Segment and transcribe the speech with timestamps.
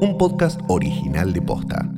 [0.00, 1.90] Un podcast original de Posta.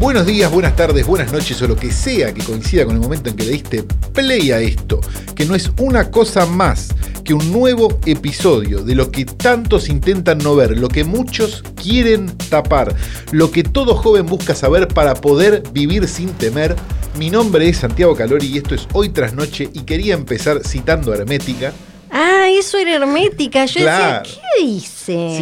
[0.00, 3.30] Buenos días, buenas tardes, buenas noches o lo que sea que coincida con el momento
[3.30, 5.00] en que le diste play a esto,
[5.34, 6.88] que no es una cosa más
[7.28, 12.34] que un nuevo episodio de lo que tantos intentan no ver, lo que muchos quieren
[12.48, 12.96] tapar,
[13.32, 16.74] lo que todo joven busca saber para poder vivir sin temer.
[17.18, 21.12] Mi nombre es Santiago Calori y esto es Hoy tras Noche y quería empezar citando
[21.12, 21.74] Hermética.
[22.10, 23.66] Ah, eso era hermética.
[23.66, 24.22] Yo Claro.
[24.22, 24.88] decía, ¿qué dice?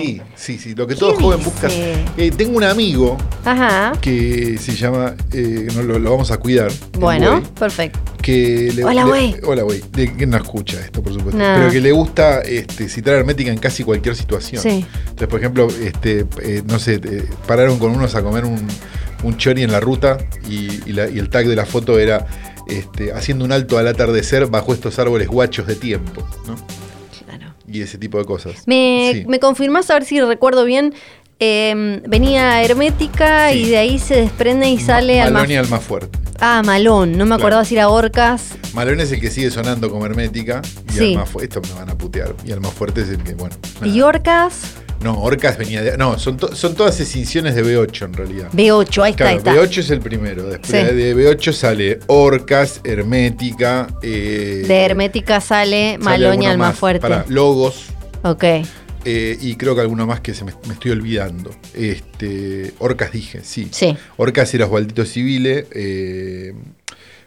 [0.01, 1.69] Sí, sí, sí, lo que ¿Qué todo joven busca.
[1.71, 3.93] Eh, tengo un amigo Ajá.
[4.01, 6.71] que se llama, eh, no, lo, lo vamos a cuidar.
[6.99, 7.99] Bueno, güey, perfecto.
[8.23, 9.37] que le, Hola, güey.
[9.45, 9.83] Hola, güey.
[9.93, 11.39] De que no escucha esto, por supuesto.
[11.39, 11.55] No.
[11.57, 14.61] Pero que le gusta este, citar hermética en casi cualquier situación.
[14.63, 14.85] Sí.
[15.01, 18.67] Entonces, por ejemplo, este, eh, no sé, eh, pararon con unos a comer un,
[19.23, 22.27] un chori en la ruta y, y la- y el tag de la foto era
[22.67, 26.57] este, haciendo un alto al atardecer bajo estos árboles guachos de tiempo, ¿no?
[27.25, 27.55] Claro.
[27.69, 28.55] Y ese tipo de cosas.
[28.67, 29.25] ¿Me, Sí.
[29.27, 30.95] ¿me confirmás a ver si recuerdo bien?
[31.39, 33.59] Eh, venía hermética Sí.
[33.59, 35.65] y de ahí se desprende y sale al Malón y más.
[35.67, 36.19] al más fuerte.
[36.41, 37.13] Ah, Malón.
[37.13, 37.35] No me Claro.
[37.43, 38.55] acordaba si era Orcas.
[38.75, 40.63] Malón es el que sigue sonando como hermética.
[40.91, 41.13] Y Sí.
[41.13, 42.35] al más fu- esto me van a putear.
[42.45, 43.55] Y al más fuerte es el que, bueno.
[43.81, 43.87] nada.
[43.87, 44.75] ¿Y Orcas?
[45.03, 45.97] No, Orcas venía de.
[45.97, 48.49] No, son, to- son todas extinciones de B8 en realidad.
[48.53, 49.55] B8, ahí está, Claro, ahí está.
[49.55, 50.45] B8 es el primero.
[50.49, 50.95] Después Sí.
[50.95, 53.87] de B8 sale Orcas, Hermética.
[54.03, 57.01] eh, De hermética sale sale alguno al más fuerte.
[57.01, 57.87] Pará, Logos.
[58.23, 58.45] Ok.
[59.05, 61.51] eh, y creo que alguno más que se me, me estoy olvidando.
[61.75, 63.69] Este, Orcas dije, sí.
[63.71, 63.97] Sí.
[64.17, 65.67] Orcas era Osvaldito Civile.
[65.73, 66.53] eh,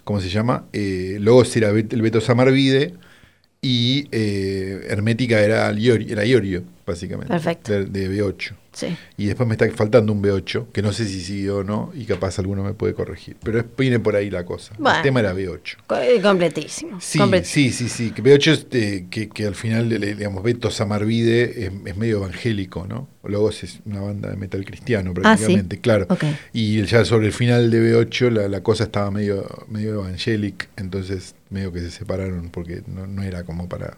[0.04, 0.66] ¿Cómo se llama?
[0.74, 2.96] Logos era el Beto Samarvide.
[3.62, 7.32] Y Hermética era, era Iorio, básicamente.
[7.34, 7.72] Perfecto.
[7.72, 8.54] De, de B8.
[8.72, 8.96] Sí.
[9.18, 12.06] Y después me está faltando un B8, que no sé si siguió o no, y
[12.06, 13.36] capaz alguno me puede corregir.
[13.44, 14.74] Pero es- viene por ahí la cosa.
[14.78, 14.98] Bueno.
[14.98, 15.78] El tema era B8.
[15.88, 17.02] Co- eh, Completísimo.
[17.02, 18.12] Sí, sí, sí, sí.
[18.12, 22.86] Que B8 es eh, que, que al final, digamos, Beto Samarvide es, es medio evangélico,
[22.88, 23.08] ¿no?
[23.24, 25.44] Luego es una banda de metal cristiano Ah, sí.
[25.46, 26.08] prácticamente, claro.
[26.54, 31.36] Y ya sobre el final de B8 la, la cosa estaba medio, medio evangélic, entonces
[31.50, 33.98] medio que se separaron porque no, no era como para,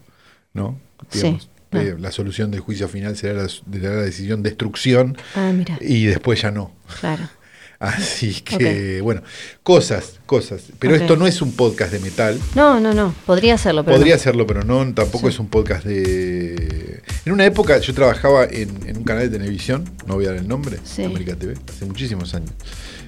[0.53, 0.79] ¿no?
[1.09, 1.37] Sí,
[1.71, 1.79] no.
[1.81, 5.77] eh, La solución del juicio final será la, será la decisión destrucción Ah, mira.
[5.81, 6.73] y después ya no.
[6.99, 7.23] Claro.
[7.81, 9.23] Así que, bueno,
[9.63, 10.61] cosas, cosas.
[10.77, 12.39] Pero esto no es un podcast de metal.
[12.53, 13.15] No, no, no.
[13.25, 13.97] Podría hacerlo, pero.
[13.97, 14.19] Podría no.
[14.19, 15.33] hacerlo, pero no, tampoco Sí.
[15.33, 17.01] es un podcast de...
[17.25, 20.37] En una época yo trabajaba en, en un canal de televisión, no voy a dar
[20.37, 21.03] el nombre, Sí.
[21.03, 22.51] América TV, hace muchísimos años,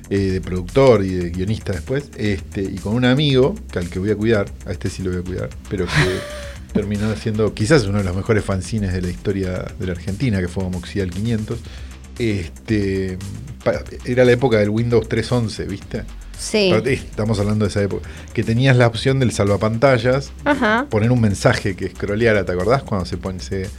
[0.10, 4.00] eh, de productor y de guionista después, este, y con un amigo, que al que
[4.00, 5.92] voy a cuidar, a este sí lo voy a cuidar, pero que
[6.74, 10.48] terminó siendo quizás uno de los mejores fanzines de la historia de la Argentina, que
[10.48, 11.60] fue Moxidal 500.
[12.20, 13.18] Este,
[14.06, 16.04] era la época del Windows 3.11, ¿viste?
[16.38, 16.72] Sí.
[16.74, 18.08] Eh, Estamos hablando de esa época.
[18.34, 20.88] Que tenías la opción del salvapantallas, Ajá.
[20.90, 22.84] poner un mensaje que scrolleara, ¿te acordás?
[22.84, 23.70] Cuando se, pone, se,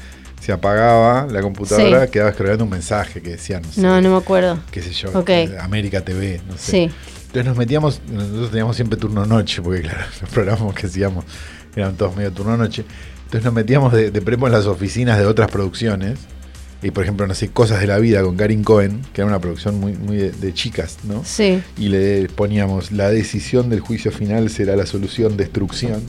[0.40, 2.10] se apagaba la computadora, Sí.
[2.12, 4.58] quedaba scrolleando un mensaje que decía, no sé, No, no me acuerdo.
[4.70, 5.28] qué sé yo, Ok.
[5.30, 6.70] eh, América TV, no sé.
[6.70, 6.90] Sí.
[7.26, 11.24] Entonces nos metíamos, nosotros teníamos siempre turno noche, porque claro, los programas que hacíamos
[11.80, 12.84] eran todos medio turno noche.
[13.24, 16.18] Entonces nos metíamos de, de prepo en las oficinas de otras producciones.
[16.82, 19.40] Y por ejemplo, no sé, Cosas de la Vida con Karin Cohen, que era una
[19.40, 21.22] producción muy, muy de, de chicas, ¿no?
[21.24, 21.62] Sí.
[21.78, 26.02] y le poníamos la decisión del juicio final será la solución destrucción.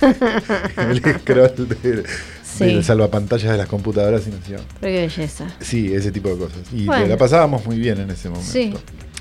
[0.76, 2.04] el scroll del,
[2.42, 2.64] Sí.
[2.64, 5.46] del salvapantallas de las computadoras y nos Pero qué belleza.
[5.60, 6.58] Sí, ese tipo de cosas.
[6.72, 7.06] Y Bueno.
[7.06, 8.50] la pasábamos muy bien en ese momento.
[8.50, 8.72] Sí.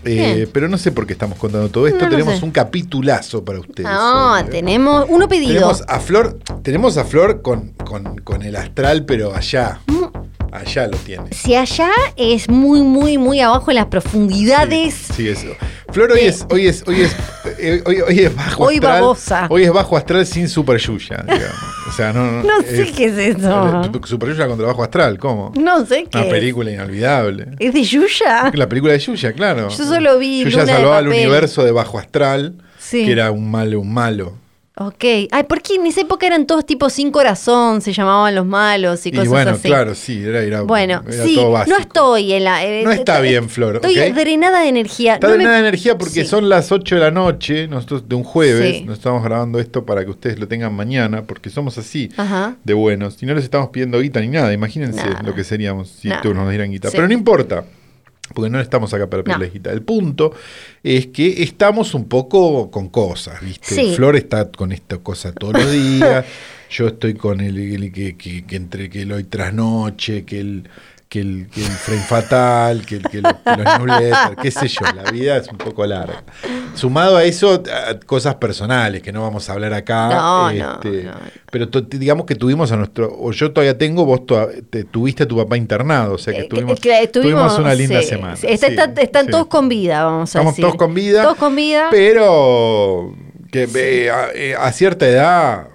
[0.06, 2.04] Eh, pero no sé por qué estamos contando todo esto.
[2.04, 2.46] No tenemos sé.
[2.46, 3.90] un capitulazo para ustedes.
[3.90, 4.44] No, ¿eh?
[4.44, 5.54] tenemos uno pedido.
[5.54, 9.80] Tenemos a Flor, tenemos a Flor con, con, con el astral, pero allá.
[9.88, 10.25] Mm.
[10.51, 11.29] Allá lo tiene.
[11.31, 14.94] Si allá es muy, muy, muy abajo en las profundidades.
[15.16, 15.47] Sí, eso.
[15.91, 16.28] Flor hoy Eh.
[16.28, 17.16] es, hoy es, hoy es,
[17.59, 19.01] eh, hoy, hoy es bajo Hoy astral.
[19.01, 19.47] babosa.
[19.50, 21.56] Hoy es bajo astral sin super yuya, digamos.
[21.88, 22.44] O sea, no, no.
[22.44, 23.81] No sé qué es eso.
[23.83, 25.51] eh, Super yuya contra bajo astral, ¿cómo?
[25.56, 26.17] No sé qué.
[26.17, 27.47] Una película inolvidable.
[27.59, 28.51] ¿Es de Yuya?
[28.53, 29.69] La película de Yuya, claro.
[29.69, 33.06] Yo solo vi Yuya salvaba al universo de bajo astral, Sí.
[33.06, 34.33] que era un malo, un malo.
[34.77, 35.04] Ok.
[35.31, 39.10] Ay, porque en esa época eran todos tipo sin corazón, se llamaban los malos y
[39.10, 39.69] Y, cosas bueno, así.
[39.69, 41.77] claro, sí, era, era, Bueno, era sí, todo básico.
[41.77, 42.66] no estoy en la.
[42.66, 44.13] eh, No está bien, Flor, Estoy ¿ok?
[44.13, 45.13] drenada de energía.
[45.13, 46.25] Está No de me- nada de energía porque Sí.
[46.25, 48.83] son las 8 de la noche, nosotros de un jueves, Sí.
[48.83, 52.56] nos estamos grabando esto para que ustedes lo tengan mañana, porque somos así Ajá.
[52.66, 53.24] de buenos.
[53.24, 56.22] Y no les estamos pidiendo guita ni nada, imagínense lo que seríamos si Nada.
[56.22, 56.89] todos nos dieran guita.
[56.92, 57.63] Pero no importa,
[58.33, 59.72] porque no estamos acá para pedirles No.
[59.72, 60.33] El punto
[60.83, 63.75] es que estamos un poco con cosas, ¿viste?
[63.75, 63.94] Sí.
[63.95, 66.25] Flor está con esta cosa todos los días,
[66.72, 70.39] yo estoy con el, el que, que- que entre que el hoy tras noche, que
[70.39, 70.69] el
[71.15, 74.67] que el, que el frame fatal, que, el- que, lo- que los newsletters, qué sé
[74.67, 76.23] yo, la vida es un poco larga.
[76.73, 80.09] Sumado a eso, a cosas personales que no vamos a hablar acá.
[80.09, 81.13] No, este, no.
[81.50, 84.23] Pero digamos que tuvimos a nuestro, o yo todavía tengo, vos
[84.69, 88.35] te- tuviste a tu papá internado, o sea que Eh, tuvimos, una linda sí, semana.
[88.35, 88.47] sí.
[88.50, 90.65] Está- sí, está- están todos con vida, vamos a Estamos decir.
[90.65, 91.23] todos con vida.
[91.23, 91.88] Todos con vida.
[91.91, 93.15] Pero
[93.53, 95.67] que eh, a, eh, a cierta edad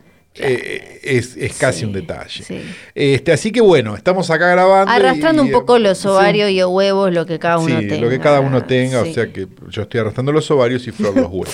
[0.42, 2.44] eh, es, es casi Sí, un detalle.
[2.44, 2.60] sí.
[2.94, 4.92] Este, así que bueno, estamos acá grabando.
[4.92, 8.02] Arrastrando y- un poco los sí, ovarios y huevos, lo que cada uno sí, tenga.
[8.04, 9.10] lo que cada uno tenga, Sí.
[9.10, 11.48] o sea que yo estoy arrastrando los ovarios y Flor los huevos.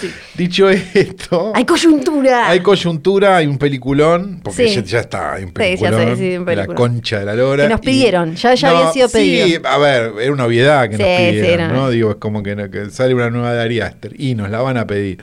[0.00, 0.10] sí.
[0.34, 2.48] Dicho esto, ¡Hay coyuntura!
[2.48, 4.74] hay coyuntura, hay un peliculón, porque Sí.
[4.76, 7.64] ya, ya está, hay un Sí, sé, sí, la concha de la lora.
[7.64, 9.68] Que nos y- pidieron, ya- ya había sido Sí, pedido.
[9.68, 11.90] a ver, era una obviedad que nos Sí, sí, pidieron, ¿no?
[11.90, 14.76] Digo, es como que, que sale una nueva de Ari Aster y nos la van
[14.76, 15.22] a pedir.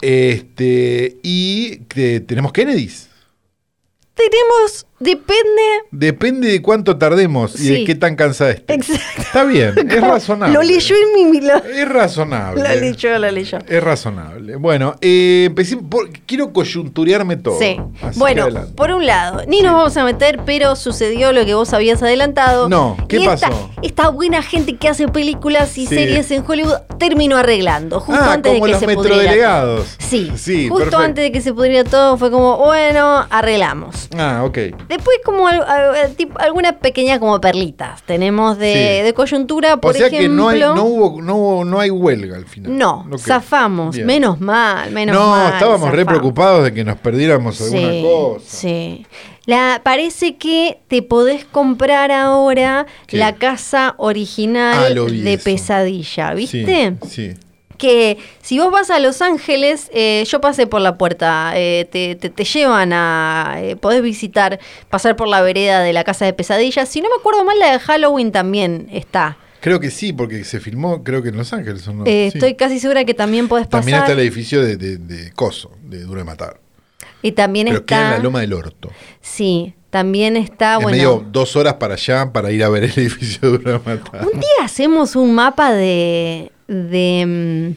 [0.00, 3.08] Este, y que tenemos Kennedys.
[4.14, 5.62] Tenemos, depende.
[5.90, 8.76] Depende de cuánto tardemos y de qué tan cansada estés.
[8.88, 9.22] Exacto.
[9.22, 10.54] Está bien, es razonable.
[10.54, 11.40] Lo leyó en mi.
[11.40, 12.62] Lo, Es razonable.
[12.62, 13.58] lo leyó, lo leyó.
[13.66, 14.56] Es razonable.
[14.56, 17.58] Bueno, eh, empecé por- quiero coyunturearme todo.
[17.58, 17.80] Sí.
[18.02, 21.72] Así Bueno, por un lado, ni nos vamos a meter, pero sucedió lo que vos
[21.72, 22.68] habías adelantado.
[22.68, 23.70] No, ¿qué Y esta- pasó?
[23.82, 25.94] Esta, buena gente que hace películas y Sí.
[25.94, 28.00] series en Hollywood terminó arreglando.
[28.00, 29.96] Justo ah, antes como de que los se pudriera metrodelegados.
[29.96, 30.08] todo.
[30.08, 30.98] Sí, sí justo perfecto.
[31.04, 34.08] antes de que se pudriera todo fue como, bueno, arreglamos.
[34.18, 34.58] Ah, ok.
[34.90, 39.04] Después como al- al- tipo, algunas pequeñas como perlitas tenemos de, Sí.
[39.04, 40.28] de coyuntura, por o sea ejemplo.
[40.28, 42.76] que no hay, no hubo, no no hay huelga al final.
[42.76, 44.06] No, zafamos, Bien.
[44.06, 45.52] menos mal, menos no, mal.
[45.54, 46.06] estábamos re zafamos.
[46.20, 48.44] preocupados de que nos perdiéramos alguna Sí, cosa.
[48.46, 49.06] sí.
[49.46, 53.16] La, parece que te podés comprar ahora ¿Qué?
[53.16, 55.44] la casa original Ah, de eso.
[55.44, 56.96] Pesadilla, ¿viste?
[57.04, 57.34] Sí, sí.
[57.80, 62.14] Que si vos vas a Los Ángeles, eh, yo pasé por la puerta, eh, te,
[62.14, 63.54] te- te llevan a...
[63.58, 64.60] eh, podés visitar,
[64.90, 66.84] pasar por la vereda de la casa de Pesadilla.
[66.84, 69.38] Si no me acuerdo mal, la de Halloween también está.
[69.62, 71.88] Creo que sí, porque se filmó, creo que en Los Ángeles.
[71.88, 72.04] ¿o no?
[72.06, 72.38] Eh, Sí.
[72.38, 73.80] Estoy casi segura que también podés pasar.
[73.80, 76.60] También está el edificio de, de, de Coso, de Duro de Matar.
[77.22, 78.16] y también Pero queda en está...
[78.18, 78.90] la loma del orto.
[79.22, 80.76] Sí, también está...
[80.76, 83.78] es bueno, medio dos horas para allá para ir a ver el edificio de de
[83.78, 84.24] Matar.
[84.26, 87.74] Un día hacemos un mapa de, de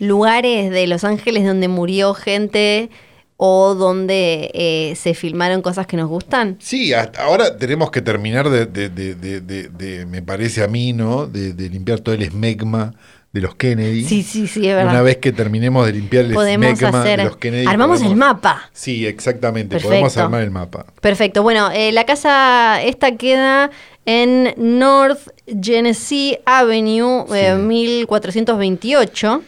[0.00, 2.90] mm, lugares de Los Ángeles donde murió gente
[3.38, 6.56] o donde eh, se filmaron cosas que nos gustan.
[6.58, 10.68] Sí, hasta ahora tenemos que terminar de, de- de- de- de- de- me parece a
[10.68, 11.26] mí, ¿no?
[11.26, 12.94] De, de limpiar todo el esmegma
[13.36, 14.04] de los Kennedy.
[14.04, 14.92] Sí, sí, sí, es verdad.
[14.92, 17.18] Una vez que terminemos de limpiar el podemos hacer...
[17.20, 17.66] de los Kennedy.
[17.66, 18.70] Armamos podemos- el mapa.
[18.72, 19.74] Sí, exactamente.
[19.76, 19.88] Perfecto.
[19.90, 20.86] Podemos armar el mapa.
[21.00, 21.42] Perfecto.
[21.42, 23.70] Bueno, eh, la casa esta queda
[24.06, 25.20] en North
[25.62, 27.62] Genesee Avenue, eh, Sí.
[27.62, 29.42] 1428.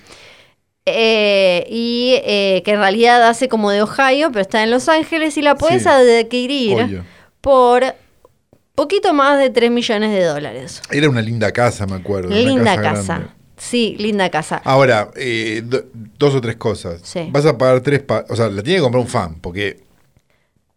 [0.91, 5.37] eh, y eh, que en realidad hace como de Ohio, pero está en Los Ángeles
[5.37, 5.89] y la puedes Sí.
[5.89, 7.05] adquirir Obvio.
[7.43, 7.95] por
[8.75, 10.81] poquito más de 3 millones de dólares.
[10.91, 12.29] Era una linda casa, me acuerdo.
[12.29, 12.95] una linda casa.
[13.19, 13.35] casa.
[13.59, 14.61] Sí, linda casa.
[14.65, 15.85] Ahora, eh, do-
[16.19, 17.01] dos o tres cosas.
[17.03, 17.29] Sí.
[17.31, 18.31] Vas a pagar tres palos.
[18.31, 19.81] O sea, la tiene que comprar un fan, porque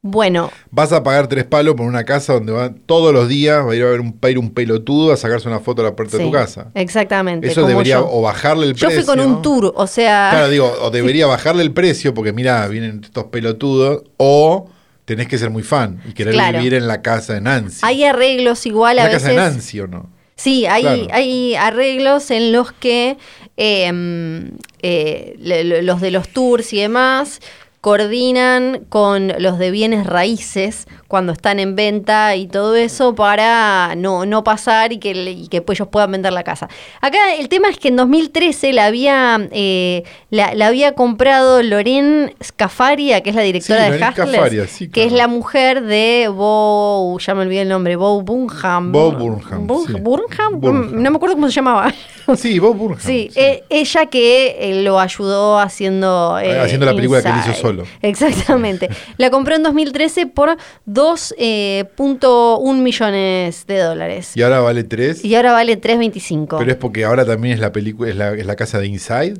[0.04, 3.74] Bueno, vas a pagar tres palos por una casa donde va todos los días, va
[3.74, 5.86] a ir a ver un, va a ir un pelotudo a sacarse una foto a
[5.86, 6.72] la puerta de tu casa.
[6.74, 7.48] Exactamente.
[7.48, 8.10] Eso debería yo.
[8.12, 9.06] o bajarle el Yo precio.
[9.06, 10.30] fui con un tour, o sea.
[10.32, 14.72] Claro, digo, o debería bajarle el precio porque mira, vienen estos pelotudos, o
[15.06, 16.58] tenés que ser muy fan y querer Claro.
[16.58, 17.82] vivir en la casa de Nancy.
[17.84, 19.54] Hay arreglos igual a ¿La casa de veces.
[19.54, 20.10] Nancy o no?
[20.42, 21.08] Sí, hay, Claro.
[21.12, 23.18] hay arreglos en los que
[23.58, 27.42] eh, mm, eh, le- los de los tours y demás
[27.82, 34.26] coordinan con los de bienes raíces cuando están en venta y todo eso para no,
[34.28, 36.70] no pasar y que, y que ellos puedan vender la casa.
[37.02, 42.34] Acá el tema es que en 2013 la había, eh, la, la había comprado Loren
[42.42, 45.24] Scafaria, que es la directora Sí, de Scafaria, sí, que es claro.
[45.24, 48.92] la mujer de Bo, ya me olvidé el nombre, Bo Burnham.
[48.92, 49.94] Bo Burnham, sí.
[50.00, 51.02] Burnham, Burnham.
[51.02, 51.92] no me acuerdo cómo se llamaba.
[52.38, 53.00] Sí, Bob Burnham.
[53.02, 56.36] Sí, eh, ella que eh, lo ayudó haciendo...
[56.36, 57.71] Haciendo la película que él hizo Inside.
[57.72, 57.88] Solo.
[58.02, 58.90] Exactamente.
[59.18, 64.36] la compró en 2013 por 2.1 millones de dólares.
[64.36, 65.24] y ahora vale 3.
[65.26, 66.58] Y ahora vale 3.25.
[66.58, 69.36] Pero es porque ahora también es la película, es la, es la casa de Inside.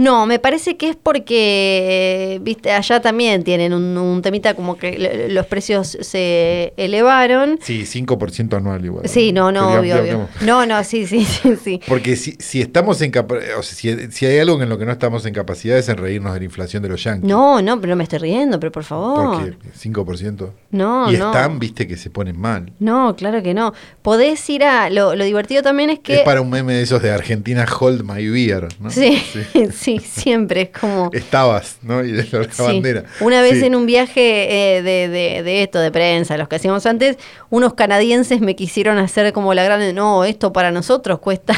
[0.00, 5.28] No, me parece que es porque, viste, allá también tienen un, un temita como que
[5.28, 7.58] los precios se elevaron.
[7.60, 9.06] Sí, 5% anual igual.
[9.06, 10.28] Sí, no, no, obvio, obvio.
[10.40, 11.80] No, no, sí, sí, sí, sí.
[11.86, 14.92] Porque si, si estamos en o sea, si, si hay algo en lo que no
[14.92, 17.28] estamos en capacidad es en reírnos de la inflación de los yankees.
[17.28, 19.42] No, no, pero no me estoy riendo, pero por favor.
[19.42, 20.50] Porque 5%.
[20.70, 21.26] No, y no.
[21.26, 22.72] están, viste, que se ponen mal.
[22.78, 23.74] No, claro que no.
[24.00, 24.88] Podés ir a.
[24.88, 26.20] Lo, lo divertido también es que.
[26.20, 28.90] Es para un meme de esos de Argentina Hold My Beer, ¿no?
[28.90, 31.10] Sí, sí, sí, siempre es como...
[31.12, 32.04] Estabas, ¿no?
[32.04, 32.62] Y de la Sí.
[32.62, 33.04] bandera.
[33.20, 33.66] Una vez Sí.
[33.66, 37.16] en un viaje eh, de, de- de esto, de prensa, los que hacíamos antes,
[37.50, 41.54] unos canadienses me quisieron hacer como la grande, no, esto para nosotros cuesta.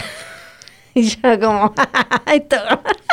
[0.95, 1.73] y ya como,
[2.33, 2.57] esto.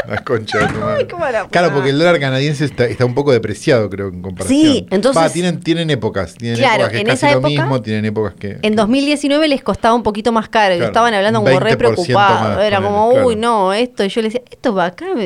[0.07, 1.07] La concha de tu madre.
[1.07, 4.59] cómo la Claro, porque el dólar canadiense está, está un poco depreciado, creo, en comparación.
[4.59, 6.33] Sí, entonces- Va, tienen, tienen épocas.
[6.35, 8.57] Tienen Claro, épocas que es en casi esa lo época- mismo, tienen épocas que.
[8.61, 11.77] En 2019 les costaba un poquito más caro, y Claro, estaban hablando como re 20%
[11.77, 12.63] preocupados.
[12.63, 13.27] Era como, claro.
[13.27, 14.03] uy, no, esto.
[14.03, 15.25] Y yo le decía, esto va acá, me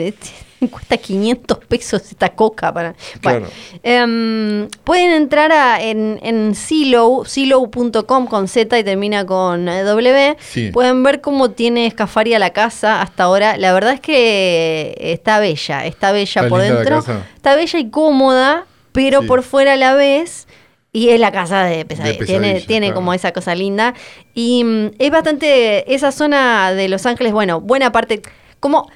[0.72, 2.74] cuesta 500 pesos esta coca.
[2.74, 3.48] para Bueno,
[3.82, 10.38] em, Pueden entrar a, en, en Silo, silo.com con Z y termina con eh, W.
[10.40, 10.72] Sí.
[10.72, 13.58] Pueden ver cómo tiene Escafaria la casa hasta ahora.
[13.58, 17.00] La verdad es que está bella, está bella ¿Está por dentro.
[17.36, 19.28] Está bella y cómoda, pero Sí.
[19.28, 20.48] por fuera a la vez.
[20.96, 22.20] Y es la casa de pesadilla.
[22.20, 22.96] De tiene pesadilla, tiene claro.
[22.96, 23.96] como esa cosa linda.
[24.36, 25.92] Y mm, es bastante.
[25.94, 28.22] Esa zona de Los Ángeles, bueno, buena parte.
[28.60, 28.88] Como.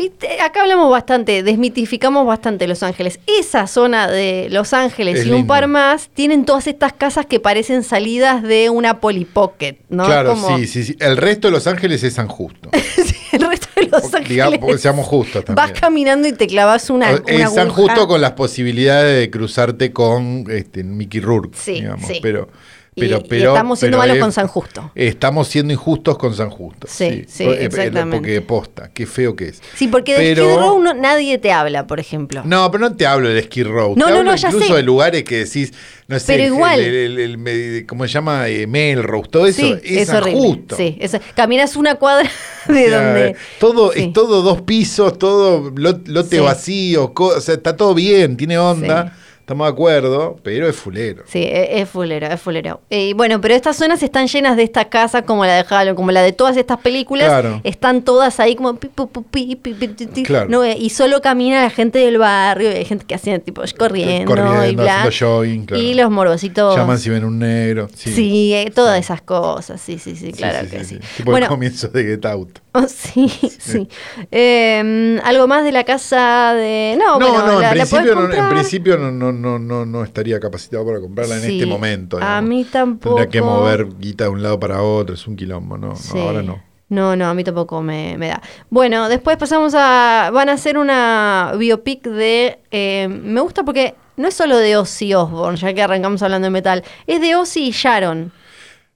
[0.00, 0.40] ¿Viste?
[0.40, 3.20] Acá hablamos bastante, desmitificamos bastante Los Ángeles.
[3.26, 5.48] Esa zona de Los Ángeles Es y un lindo.
[5.48, 10.06] par más tienen todas estas casas que parecen salidas de una Polly Pocket, ¿no?
[10.06, 10.96] Claro, Como- sí, sí, sí.
[11.00, 12.70] El resto de Los Ángeles es San Justo.
[13.32, 14.28] el resto de Los Ángeles.
[14.28, 15.68] Digamos, seamos justos también.
[15.68, 17.10] Vas caminando y te clavas una.
[17.12, 17.68] O- una es San.
[17.68, 22.06] Justo con las posibilidades de cruzarte con este, Mickey Rourke, Sí, digamos.
[22.08, 22.20] sí.
[22.22, 22.48] Pero,
[22.96, 24.90] Y- pero, y estamos siendo pero malos es- con San Justo.
[24.96, 26.88] Estamos siendo injustos con San Justo.
[26.90, 28.16] Sí, sí, Eh, eh, exactamente.
[28.18, 29.62] Porque posta, qué feo que es.
[29.76, 32.42] Sí, porque de Skid Row no- nadie te habla, por ejemplo.
[32.44, 33.94] No, pero no te hablo del Skid Row.
[33.96, 34.74] No, te no, hablo no, ya incluso sé.
[34.74, 35.72] de lugares que decís,
[36.08, 36.80] no sé, Pero el- igual.
[36.80, 38.48] el- ¿cómo se llama?
[38.48, 39.60] Eh, Melrose, todo eso.
[39.60, 40.40] sí, es, es, San horrible.
[40.40, 40.76] Justo.
[40.76, 42.28] Sí, es- caminas una cuadra
[42.68, 43.36] de O sea, donde.
[43.60, 44.00] Todo, sí.
[44.02, 46.42] es todo dos pisos, todo lo- lote Sí.
[46.42, 49.16] vacío, co- o sea, está todo bien, tiene onda,
[49.50, 51.24] estamos de acuerdo, pero es fulero.
[51.26, 52.80] Sí, e- es, fulero, es fulero.
[52.88, 56.12] Y bueno, pero estas zonas están llenas de estas casas como la de Halo, como
[56.12, 57.26] la de todas estas películas.
[57.28, 57.60] Claro.
[57.64, 58.88] Están todas ahí como pi,
[59.30, 60.48] pi, pi, Claro.
[60.48, 60.64] ¿no?
[60.64, 64.66] Y solo camina la gente del barrio, y hay gente que hacía tipo corriendo, Corriendo,
[64.68, 65.08] y bla.
[65.10, 65.82] jogging, claro.
[65.82, 66.76] Y los morbositos.
[66.76, 67.88] Llaman si ven un negro.
[67.94, 69.00] Sí, Sí, eh, todas Sí.
[69.00, 71.00] esas cosas, sí, sí, sí, claro sí, que sí, sí.
[71.02, 71.08] sí.
[71.18, 72.58] Tipo Bueno, el comienzo de Get Out.
[72.74, 73.88] oh, sí, sí.
[74.30, 76.96] Eh, algo más de la casa de...
[76.98, 80.04] No, No, bueno, no, la, en principio, no, en principio no, no, no, no, no
[80.04, 82.18] estaría capacitado para comprarla en Sí, este momento.
[82.20, 83.16] a mí tampoco.
[83.16, 86.62] Tendría que mover guita de un lado para otro, es un quilombo, no, ahora no.
[86.88, 88.42] No, no, a mí tampoco me, me da.
[88.68, 90.30] Bueno, después pasamos a...
[90.32, 92.58] Van a hacer una biopic de...
[92.72, 96.50] eh, me gusta porque no es solo de Ozzy Osbourne, ya que arrancamos hablando de
[96.50, 96.82] metal.
[97.06, 98.32] Es de Ozzy y Sharon,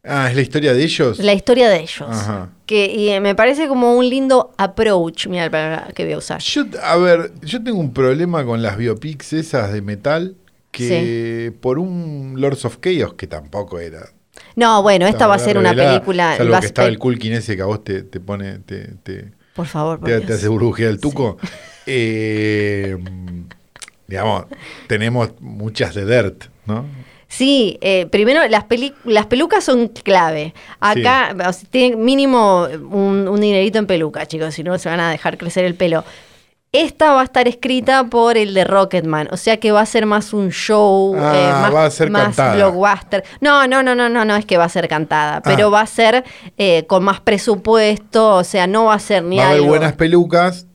[0.07, 1.19] Ah, ¿es la historia de ellos?
[1.21, 2.09] la historia de ellos.
[2.11, 2.50] Ajá.
[2.66, 6.18] Que y, eh, me parece como un lindo approach, mira la palabra que voy a
[6.18, 6.40] usar.
[6.40, 10.37] Yo, a ver, yo tengo un problema con las biopics esas de metal
[10.71, 14.09] que por un Lords of Chaos, que tampoco era.
[14.56, 16.37] No, bueno, esta va a ser una película...
[16.37, 19.66] Salvo que estaba el Kulkin ese que a vos te, te pone, te, te, Por
[19.66, 20.26] favor, por te, Dios.
[20.26, 21.37] te hace burbujear el tuco.
[21.87, 22.97] Eh,
[24.06, 24.47] digamos,
[24.87, 26.87] tenemos muchas de Dirt, ¿no?
[27.28, 30.54] Sí, eh, primero las, peli- las pelucas son clave.
[30.81, 35.00] Acá o sea, tienen mínimo un, un dinerito en peluca, chicos, si no se van
[35.00, 36.04] a dejar crecer el pelo.
[36.73, 40.07] Esta va a estar escrita por el de Rocketman, o sea que va a ser
[40.07, 43.23] más un show, Ah, eh, más, va a ser más blockbuster.
[43.40, 45.71] No, no, no, no, no, no es que va a ser cantada, pero Ah.
[45.71, 46.25] va a ser
[46.59, 49.69] eh, con más presupuesto, o sea, no va a ser ni Va a haber algo.
[49.69, 50.66] buenas pelucas,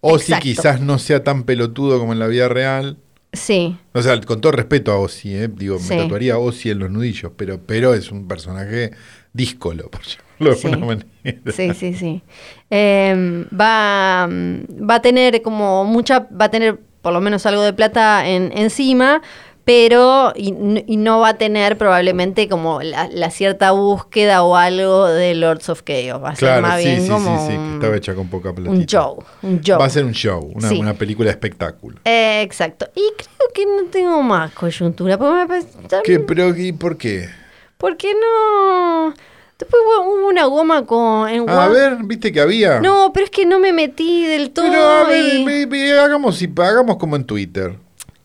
[0.00, 2.96] o si quizás no sea tan pelotudo como en la vida real.
[3.32, 5.48] Sí, O sea, con todo respeto a Ozzy, ¿eh?
[5.48, 5.90] digo, Sí.
[5.90, 8.92] me tatuaría a Ozzy en los nudillos, pero, pero es un personaje
[9.34, 10.66] díscolo, por llamarlo de Sí.
[10.68, 11.52] alguna manera.
[11.52, 12.22] Sí, sí, sí.
[12.70, 17.62] Eh, va, mm, va a tener como mucha, va a tener por lo menos algo
[17.62, 19.20] de plata en, encima,
[19.68, 20.52] pero y,
[20.96, 25.82] no va a tener probablemente como la, la cierta búsqueda o algo de Lords of
[25.84, 26.24] Chaos.
[26.24, 28.28] Va a ser Claro, más sí, bien sí, sí, como sí, un, estaba hecha con
[28.28, 28.70] poca platita.
[28.70, 29.78] un show, un show.
[29.78, 31.98] Va a ser un show, una, una película de espectáculo.
[32.06, 32.88] Eh, exacto.
[32.94, 35.18] Y creo que no tengo más coyuntura.
[35.18, 35.68] Me parece-
[36.02, 37.28] ¿Qué, pero, ¿y por qué?
[37.76, 39.12] porque no...
[39.58, 41.28] Después hubo una goma con...
[41.28, 42.80] En A ver, ¿viste que había?
[42.80, 44.64] No, pero es que no me metí del todo.
[44.66, 47.74] pero a ver, hagamos, y- hagamos como en Twitter.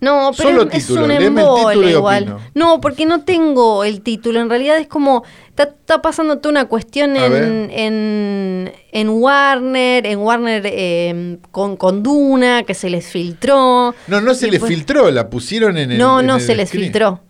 [0.03, 2.37] No, pero Solo es, un embole igual.
[2.53, 4.41] No, porque no tengo el título.
[4.41, 5.23] En realidad es como.
[5.49, 12.01] Está, está pasando toda una cuestión en, en, en Warner, en Warner eh, con, con
[12.01, 13.93] Duna, que se les filtró.
[14.07, 15.97] No, no se les después- filtró, la pusieron en el.
[15.99, 17.21] No, en no el se les filtró.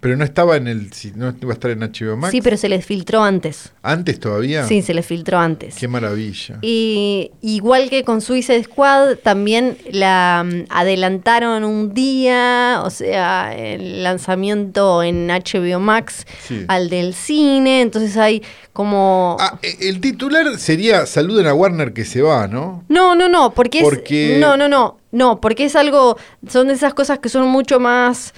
[0.00, 0.90] Pero no estaba en el.
[1.14, 2.32] No iba a estar en HBO Max.
[2.32, 3.72] Sí, pero se les filtró antes.
[3.82, 4.66] Antes todavía.
[4.66, 5.76] Sí, se les filtró antes.
[5.76, 6.58] Qué maravilla.
[6.62, 14.02] Y igual que con Suicide Squad, también la mm, adelantaron un día, o sea, el
[14.02, 16.64] lanzamiento en HBO Max Sí.
[16.68, 19.36] al del cine, entonces hay como...
[19.38, 22.82] Ah, eh, el titular sería Saluden a Warner que se va, ¿no?
[22.88, 23.84] No, no, no, porque es...
[23.84, 26.16] Porque- No, no, no, no, porque es algo,
[26.48, 28.32] son de esas cosas que son mucho más...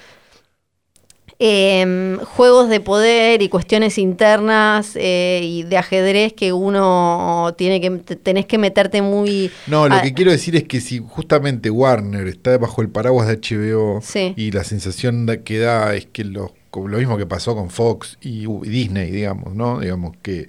[1.47, 7.91] em, juegos de poder y cuestiones internas eh, y de ajedrez que uno tiene que
[7.91, 12.29] te- tenés que meterte muy No, lo que quiero decir es que si justamente Warner
[12.29, 14.33] está bajo el paraguas de HBO Sí.
[14.39, 18.17] y la sensación que da es que lo, como lo mismo que pasó con Fox
[18.23, 19.81] y, Disney, digamos, ¿no?
[19.81, 20.49] Digamos que,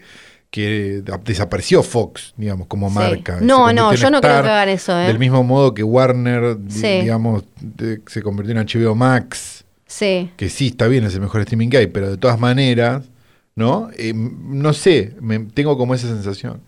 [0.49, 2.95] que desapareció Fox, digamos, como Sí.
[2.95, 3.39] marca.
[3.41, 5.07] No, no, yo no creo que hagan eso, ¿eh?
[5.07, 7.01] Del mismo modo que Warner, Sí.
[7.01, 7.43] digamos,
[8.07, 10.32] se convirtió en HBO Max, Sí.
[10.38, 13.06] que sí, está bien, es el mejor streaming que hay, pero de todas maneras,
[13.56, 13.89] ¿no?
[13.98, 16.62] Eh, no sé, me, tengo como esa sensación.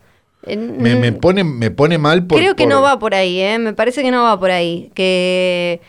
[0.46, 2.40] Me, me pone, me pone mal por...
[2.40, 3.58] Creo que por- no va por ahí, ¿eh?
[3.60, 4.92] Me parece que no va por ahí.
[4.94, 5.82] Que,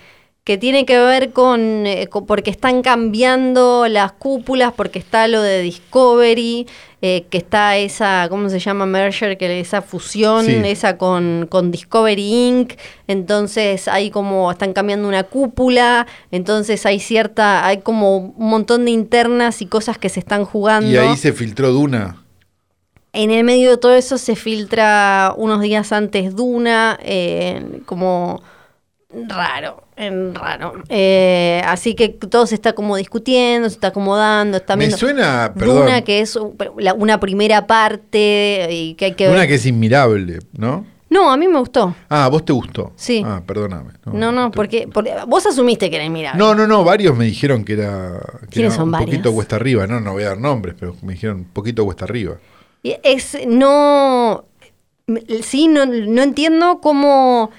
[0.49, 5.43] que tiene que ver con, eh, con- porque están cambiando las cúpulas, porque está lo
[5.43, 6.67] de Discovery,
[7.03, 8.87] eh, que está esa, ¿cómo se llama?
[8.87, 10.55] Merger, que esa fusión, Sí.
[10.65, 12.73] esa con, con Discovery Inc.
[13.09, 18.91] Entonces hay como, están cambiando una cúpula, entonces hay cierta, hay como un montón de
[18.93, 20.91] internas y cosas que se están jugando.
[20.91, 22.23] Y ahí se filtró Duna.
[23.13, 28.41] En el medio de todo eso se filtra unos días antes Duna, eh, como
[29.11, 30.75] raro, en raro.
[30.89, 35.87] Eh, así que todo se está como discutiendo, se está acomodando, está Me suena, perdón,
[35.87, 39.49] Duna que es una primera parte y que hay que Duna ver.
[39.49, 40.85] que es inmirable, ¿no?
[41.11, 41.95] No, a mí me gustó.
[42.11, 42.93] Ah, ¿a vos te gustó?
[42.95, 43.23] Sí.
[43.25, 43.93] Ah, perdóname.
[44.13, 46.39] No, no, te- porque, porque vos asumiste que era inmirable.
[46.39, 49.11] No, no, no, varios me dijeron que era, que ¿Quiénes era son un varios?
[49.11, 49.87] poquito cuesta arriba.
[49.87, 52.37] No, no voy a dar nombres, pero me dijeron un poquito cuesta arriba.
[52.83, 54.45] Y Es, no,
[55.43, 57.51] sí, no, no entiendo cómo,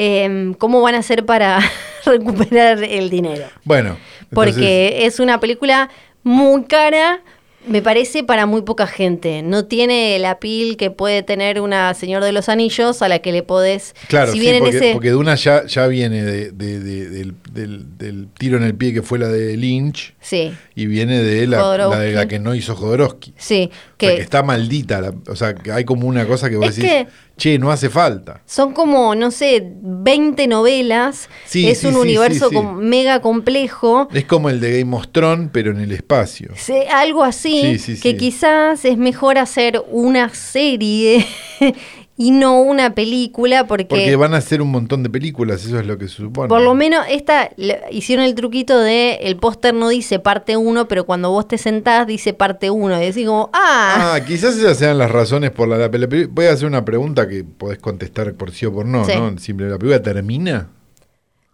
[0.00, 1.58] em, cómo van a hacer para
[2.06, 3.44] recuperar el dinero.
[3.64, 3.96] Bueno,
[4.32, 5.90] Porque es una película
[6.22, 7.20] muy cara,
[7.66, 9.42] me parece, para muy poca gente.
[9.42, 13.32] No tiene la pil que puede tener una Señor de los Anillos a la que
[13.32, 13.94] le podés...
[14.08, 14.92] Claro, si sí, porque, ese...
[14.92, 18.92] porque Duna ya, ya viene de- de- de- del, del- del tiro en el pie
[18.94, 22.54] que fue la de Lynch Sí, y viene de la, la de la que no
[22.54, 23.34] hizo Jodorowsky.
[23.36, 23.70] sí.
[23.70, 25.00] O sea, Que que está maldita.
[25.00, 27.06] la- o sea, que hay como una cosa que vos Es decís, que-
[27.38, 28.42] che, no hace falta.
[28.44, 31.30] son como, no sé, 20 novelas.
[31.46, 34.08] Sí, es sí, un sí, universo com- mega complejo.
[34.12, 36.50] Es como el de Game of Thrones, pero en el espacio.
[36.56, 41.24] Sí, algo así, Sí, sí, que quizás es mejor hacer una serie
[42.20, 45.86] y no una película, porque, Porque van a hacer un montón de películas, eso es
[45.86, 46.48] lo que se supone.
[46.48, 50.88] por lo menos esta le- hicieron el truquito de el póster no dice parte 1,
[50.88, 54.76] pero cuando vos te sentás dice parte 1 y decís como, ah, Ah, quizás esas
[54.76, 58.34] sean las razones por la, la peli- Voy a hacer una pregunta que podés contestar
[58.34, 59.12] por sí o por no, Sí.
[59.16, 59.38] ¿no?
[59.38, 60.68] Simple, ¿la película termina?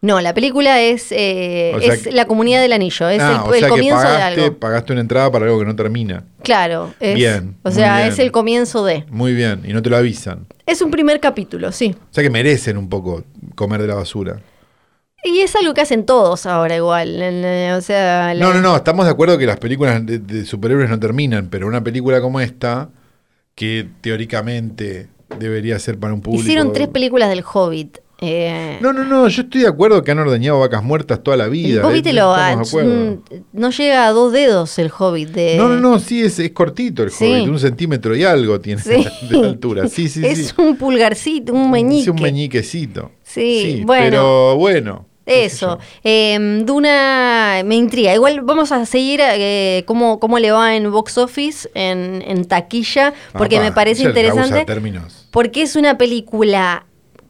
[0.04, 3.42] No, la película es, eh, O sea es que- la comunidad del anillo, es ah,
[3.44, 4.58] el, o el sea que comienzo de pagaste, algo.
[4.58, 6.24] pagaste una entrada para algo que no termina.
[6.42, 8.08] Claro, es, Bien, o sea, bien.
[8.10, 9.04] es el comienzo de.
[9.10, 10.46] Muy bien, y no te lo avisan.
[10.66, 11.94] Es un primer capítulo, sí.
[12.10, 14.40] O sea que merecen un poco comer de la basura.
[15.26, 18.76] Y es algo que hacen todos ahora igual, eh, o sea, la- No, no, no,
[18.76, 22.40] estamos de acuerdo que las películas de, de superhéroes no terminan, pero una película como
[22.40, 22.90] esta,
[23.54, 26.42] que teóricamente debería ser para un público...
[26.44, 27.98] Hicieron tres películas del Hobbit.
[28.26, 31.48] Eh, No, no, no, yo estoy de acuerdo que han ordeñado vacas muertas toda la
[31.48, 31.87] vida.
[31.87, 32.10] Hobbit ¿eh?
[32.10, 32.90] te lo acuerdo.
[32.94, 36.50] mm, no llega a dos dedos el Hobbit de No, no, no, sí, es, es
[36.52, 37.24] cortito el Sí.
[37.24, 39.06] Hobbit, un centímetro y algo tiene Sí.
[39.30, 39.88] de altura.
[39.88, 40.54] Sí, sí, es sí.
[40.58, 42.02] un pulgarcito, un meñique.
[42.02, 43.10] Es un meñiquecito.
[43.22, 44.04] Sí, bueno.
[44.04, 45.06] Pero bueno.
[45.26, 48.14] Eso, eh, Duna me intriga.
[48.14, 53.14] Igual vamos a seguir eh, cómo, cómo le va en box office, en, en taquilla,
[53.32, 54.66] porque me parece interesante.
[55.30, 56.84] Porque es una película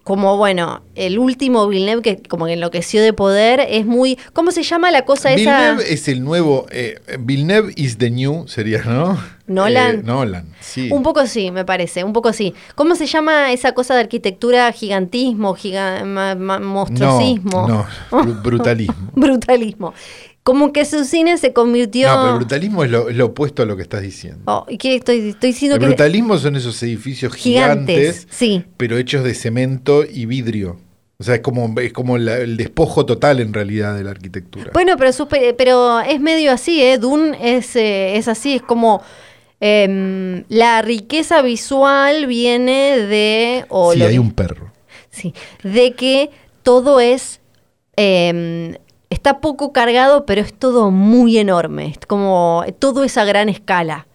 [0.05, 4.19] como, bueno, el último Villeneuve que como que enloqueció de poder, es muy...
[4.35, 5.37] ¿Cómo se llama la cosa esa?
[5.37, 6.67] Villeneuve es el nuevo.
[6.71, 9.19] Eh, Villeneuve is the new, sería, ¿no?
[9.47, 9.97] Nolan.
[9.97, 10.91] Eh, Nolan, sí.
[10.93, 12.55] Un poco sí, me parece, un poco sí.
[12.75, 17.67] ¿Cómo se llama esa cosa de arquitectura gigantismo, giga- ma- ma- monstruosismo?
[17.67, 18.95] No, no, bru- brutalismo.
[19.15, 19.95] Brutalismo.
[20.45, 22.07] Como que su cine se convirtió...
[22.07, 24.43] No, pero el brutalismo es lo, es lo opuesto a lo que estás diciendo.
[24.45, 25.87] Oh, ¿y qué estoy, estoy diciendo el que...
[25.87, 28.63] brutalismo son esos edificios Gigantes, gigantes, sí.
[28.77, 30.79] pero hechos de cemento y vidrio.
[31.17, 34.71] O sea, es como, es como la- el despojo total en realidad de la arquitectura.
[34.75, 36.99] Bueno, pero, sus pe- pero es medio así, ¿eh?
[36.99, 39.01] Dune es, eh, es así, es como...
[39.61, 43.65] em, la riqueza visual viene de...
[43.71, 44.73] o sí, hay un perro.
[45.11, 46.29] Sí, de que
[46.63, 47.41] todo es
[47.97, 48.75] em,
[49.15, 51.87] está poco cargado, pero es todo muy enorme.
[51.87, 54.07] Es como todo es a gran escala.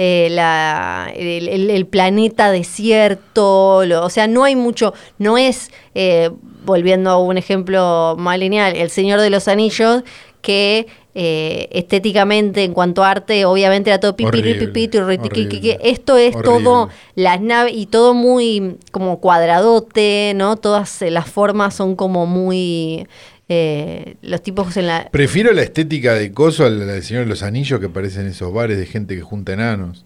[0.00, 5.70] Eh, la, el, el- el planeta desierto, lo- o sea, no hay mucho, no es,
[5.94, 6.30] eh,
[6.64, 10.02] volviendo a un ejemplo más lineal, El Señor de los Anillos,
[10.40, 10.86] que
[11.20, 15.48] eh, estéticamente, en cuanto a arte, obviamente era todo pipi, Horrible, pipi, pipi, turriti, qui,
[15.48, 15.70] qui, qui.
[15.70, 16.62] horrible, Esto es horrible.
[16.64, 20.56] todo las naves y todo muy como cuadradote, ¿no?
[20.56, 23.08] Todas eh, las formas son como muy
[23.48, 27.42] eh, los tipos en la Prefiero la estética de Coso al del Señor de los
[27.42, 30.04] Anillos que parecen esos bares de gente que junta enanos,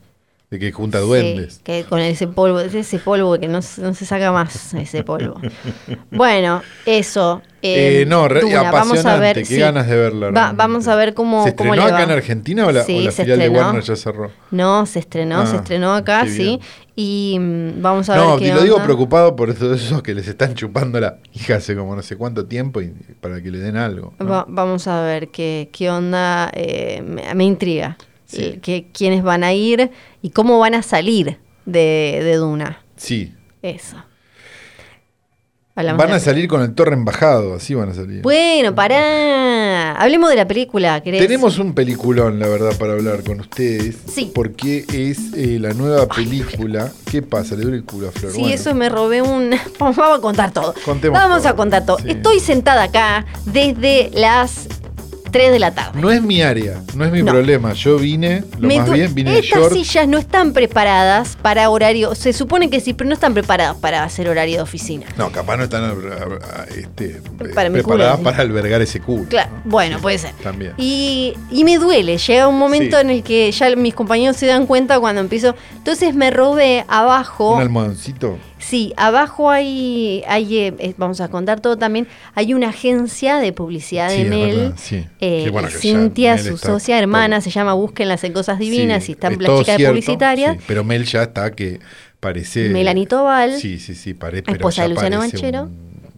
[0.50, 1.60] de que junta duendes.
[1.64, 5.02] Que con ese polvo, es ese polvo que no, se- no se saca más, ese
[5.02, 5.40] polvo.
[6.10, 7.42] bueno, eso.
[7.62, 9.56] Eh, Eh, no, re- Duna, apasionante, vamos a ver, qué sí.
[9.56, 10.30] ganas de verla.
[10.30, 11.98] Va- vamos a ver cómo, ¿Se cómo estrenó le va.
[11.98, 13.48] acá en Argentina o la, Sí, o la se filial de.
[13.48, 14.30] Warner ya cerró?
[14.50, 16.58] No, se estrenó, se Ah, estrenó acá, sí.
[16.96, 18.84] Y mm, vamos a ver No, qué y lo digo onda.
[18.86, 22.46] preocupado por todos esos que les están chupando la hija hace como no sé cuánto
[22.46, 24.12] tiempo y para que le den algo.
[24.18, 24.26] ¿no?
[24.26, 26.50] Va- vamos a ver qué, qué onda.
[26.54, 27.96] eh, me, me intriga.
[28.26, 28.42] Sí.
[28.44, 29.90] Eh, que- quiénes van a ir
[30.22, 32.82] y cómo van a salir de, de Duna.
[32.96, 33.34] Sí.
[33.62, 33.96] Eso.
[35.74, 38.20] Hablamos Van a salir con el torre embajado, así van a salir.
[38.20, 39.92] Bueno, pará.
[39.96, 41.02] Hablemos de la película.
[41.02, 41.20] ¿querés?
[41.22, 43.96] Tenemos un peliculón, la verdad, para hablar con ustedes.
[44.06, 44.30] Sí.
[44.34, 46.92] Porque es eh, la nueva película.
[47.10, 47.54] ¿Qué pasa?
[47.54, 48.32] Le duele el culo a Flor.
[48.32, 49.50] Sí, Bueno, eso me robé un...
[49.78, 50.74] Vamos a contar todo.
[50.84, 51.52] Contemos Vamos todo.
[51.52, 51.98] a contar todo.
[52.00, 52.10] Sí.
[52.10, 54.68] Estoy sentada acá desde las
[55.32, 56.00] 3 de la tarde.
[56.00, 57.32] No es mi área, no es mi No.
[57.32, 57.72] problema.
[57.72, 59.72] Yo vine, lo Me más bien, vine de Estas short.
[59.72, 62.14] sillas no están preparadas para horario.
[62.14, 65.06] Se supone que sí, pero no están preparadas para hacer horario de oficina.
[65.16, 67.20] No, capaz no están a- a- este,
[67.54, 68.24] Para preparadas culo.
[68.30, 69.24] para albergar ese culo.
[69.28, 69.70] Claro, ¿no?
[69.70, 70.32] bueno, puede ser.
[70.42, 70.74] También.
[70.76, 73.02] Y, y me duele, llega un momento Sí.
[73.02, 75.56] en el que ya mis compañeros se dan cuenta cuando empiezo.
[75.78, 77.54] Entonces me robé abajo.
[77.56, 78.38] Un almohadoncito.
[78.62, 83.52] Sí, abajo hay, hay eh, eh, vamos a contar todo también, hay una agencia de
[83.52, 84.56] publicidad Sí, de Mel.
[84.56, 85.04] verdad, sí.
[85.20, 89.12] eh, bueno, Cintia, Mel su socia hermana, todo- se llama Búsquenlas en Cosas Divinas Sí,
[89.12, 90.56] y están es las chicas cierto, publicitarias.
[90.56, 91.80] sí, pero Mel ya está que
[92.20, 92.68] parece.
[92.68, 94.50] Melanie Tobal, Sí, sí, sí, parece.
[94.52, 95.68] esposa de Luciano Banchero.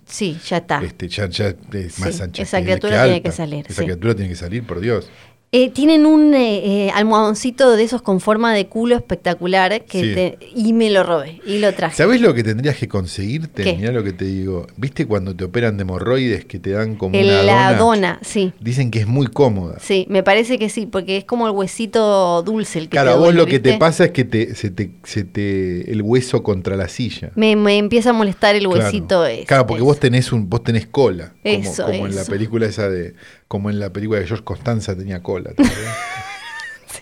[0.07, 0.83] Sí, ya está.
[0.85, 2.43] este, ya, ya es más ancha.
[2.43, 5.09] esa criatura que tiene que salir, Esa criatura tiene que salir, por Dios.
[5.57, 10.13] Eh, tienen un eh, eh, almohadoncito de esos con forma de culo espectacular que Sí.
[10.13, 11.95] te- y me lo robé y lo traje.
[11.97, 13.63] ¿Sabes lo que tendrías que conseguirte?
[13.63, 13.75] ¿Qué?
[13.77, 14.67] Mirá lo que te digo.
[14.77, 17.79] ¿Viste cuando te operan de hemorroides que te dan como El- una la dona?
[17.79, 18.53] dona, sí.
[18.59, 19.79] Dicen que es muy cómoda.
[19.79, 23.15] Sí, me parece que sí, porque es como el huesito dulce el que Claro, te
[23.17, 26.43] a vos lo que te pasa es que te, se, te, se te el hueso
[26.43, 27.31] contra la silla.
[27.37, 28.83] Me, me empieza a molestar el Claro.
[28.85, 29.45] huesito ese.
[29.45, 31.33] Claro, porque vos tenés un, vos tenés cola.
[31.45, 33.15] Como, Eso, como en la película esa de,
[33.55, 35.53] como en la película de George Costanza tenía cola.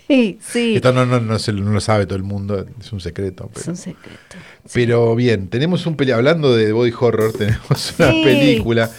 [0.09, 0.77] Sí, sí.
[0.77, 3.51] Esto no, no, no, se- no lo sabe todo el mundo, es un secreto.
[3.55, 4.37] Es Pero, un secreto.
[4.73, 8.91] pero bien, tenemos un peli hablando de body horror, tenemos una película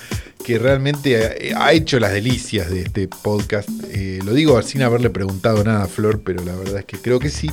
[0.44, 3.70] que realmente ha, hecho las delicias de este podcast.
[3.92, 7.20] Eh, lo digo sin haberle preguntado nada a Flor, pero la verdad es que creo
[7.20, 7.50] que sí,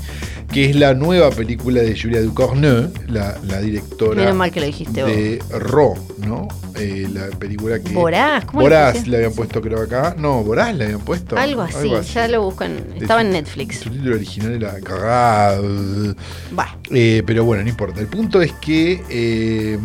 [0.52, 4.66] que es la nueva película de Julia Ducournau, la, la directora Menos mal que lo
[4.66, 5.12] dijiste vos.
[5.12, 6.48] de Ro, ¿no?
[6.76, 7.92] Eh, la película que...
[7.92, 10.14] Voraz, ¿cómo Voraz le habían puesto creo acá.
[10.18, 11.36] No, Voraz le habían puesto.
[11.36, 12.84] Algo así, ya lo buscan.
[13.00, 13.80] Estaba en Netflix.
[13.80, 16.14] Su título original era cagado.
[16.58, 16.76] Va.
[16.90, 18.00] Eh, pero bueno, no importa.
[18.00, 19.78] El punto es que eh,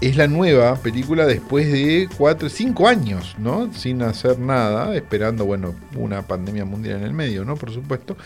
[0.00, 3.72] es la nueva película después de 4, 5 años, ¿no?
[3.72, 7.56] Sin hacer nada, esperando, bueno, una pandemia mundial en el medio, ¿no?
[7.56, 8.16] Por supuesto.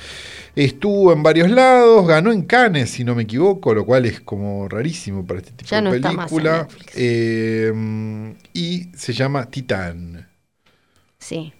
[0.54, 4.68] Estuvo en varios lados, ganó en Cannes, si no me equivoco, lo cual es como
[4.68, 6.68] rarísimo para este tipo Ya de no película.
[6.94, 10.28] Eh, y se llama Titán.
[11.18, 11.54] Sí.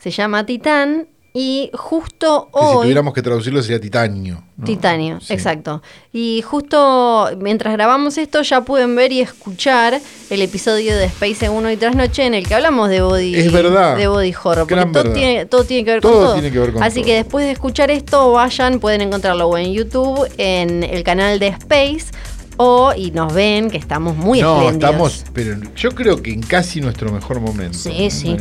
[0.00, 1.08] Se llama Titán
[1.40, 2.82] y justo Que si hoy.
[2.82, 4.42] tuviéramos que traducirlo sería titanio.
[4.56, 4.64] ¿no?
[4.64, 5.32] Titanio, Sí.
[5.34, 5.82] exacto.
[6.12, 11.70] Y justo mientras grabamos esto ya pueden ver y escuchar el episodio de Space 1
[11.70, 13.96] y Trasnoche en el que hablamos de body, Es verdad.
[13.96, 14.66] de body horror.
[14.66, 16.32] Porque todo tiene, todo tiene que ver Todo con todo.
[16.34, 17.06] tiene que ver con Así todo.
[17.06, 22.06] que después de escuchar esto, vayan, pueden encontrarlo en YouTube, en el canal de Space,
[22.58, 24.90] o y nos ven que estamos muy no, espléndidos.
[24.90, 27.78] estamos, pero yo creo que en casi nuestro mejor momento.
[27.78, 28.36] Sí, sí.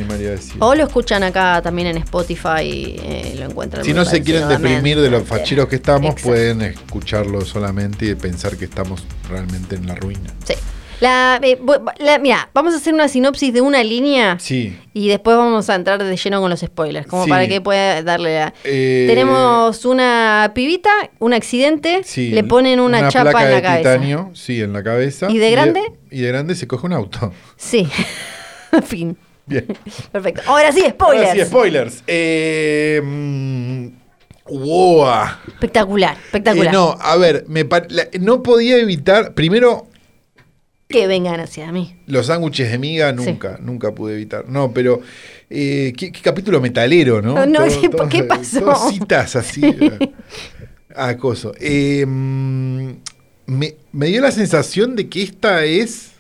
[0.60, 3.86] O lo escuchan acá también en Spotify, eh, lo encuentran.
[3.86, 6.30] Si no se quieren deprimir de los facheros que estamos, Exacto.
[6.30, 10.34] pueden escucharlo solamente y pensar que estamos realmente en la ruina.
[10.46, 10.56] Sí.
[11.00, 11.60] La, eh,
[12.00, 14.76] la- mira, vamos a hacer una sinopsis de una línea Sí.
[14.94, 17.30] y después vamos a entrar de lleno con los spoilers, como Sí.
[17.30, 18.54] para que pueda darle la...
[18.64, 23.62] Eh, Tenemos una pibita, un accidente, sí, le ponen una, chapa placa en la de
[23.62, 23.94] cabeza.
[23.94, 25.28] titanio, sí, en la cabeza.
[25.30, 25.82] ¿Y de grande?
[26.10, 27.32] Y de, grande se coge un auto.
[27.58, 27.88] Sí.
[28.86, 29.18] fin.
[29.46, 29.66] Bien.
[30.12, 30.42] Perfecto.
[30.48, 31.30] Ahora sí, spoilers.
[31.30, 32.04] Ahora sí, spoilers.
[32.08, 33.88] Eh, mm,
[34.50, 35.06] ¡Wow!
[35.48, 36.68] espectacular, espectacular.
[36.68, 39.34] Eh, no, a ver, me la- no podía evitar.
[39.34, 39.88] Primero,
[40.88, 41.96] que vengan hacia mí.
[42.08, 44.48] Los sándwiches de miga nunca, nunca pude evitar.
[44.48, 45.02] No, pero
[45.50, 47.46] eh, ¿qué, qué capítulo metalero, ¿no?
[47.46, 48.60] No, Todo- ¿qué- todo- qué pasó?
[48.62, 49.62] todas citas así.
[50.96, 51.54] acoso.
[51.60, 52.90] Eh, mm,
[53.48, 56.12] me, me dio la sensación de que esta es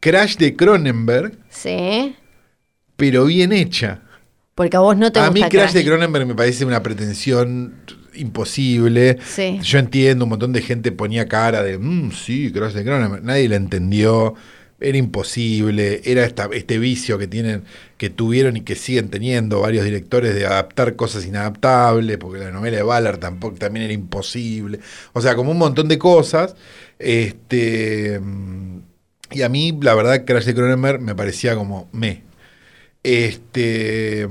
[0.00, 2.14] Crash de Cronenberg, Sí.
[2.96, 4.00] pero bien hecha.
[4.54, 5.84] Porque a vos no te A gusta mí Crash de.
[5.84, 7.74] Cronenberg me parece una pretensión
[8.16, 9.18] imposible.
[9.26, 9.58] Sí.
[9.62, 13.24] Yo entiendo, un montón de gente ponía cara de, "Mm, sí, Crash de Cronenberg.
[13.24, 14.34] Nadie la entendió.
[14.80, 16.00] Era imposible.
[16.04, 17.62] Era esta, este vicio que tienen,
[17.96, 22.76] que tuvieron y que siguen teniendo varios directores de adaptar cosas inadaptables, porque la novela
[22.78, 24.80] de Ballard tampoco también era imposible.
[25.12, 26.56] O sea, como un montón de cosas.
[26.98, 28.20] Este.
[29.30, 32.22] Y a mí, la verdad, Crash de Cronenberg me parecía como me.
[33.02, 34.26] Este,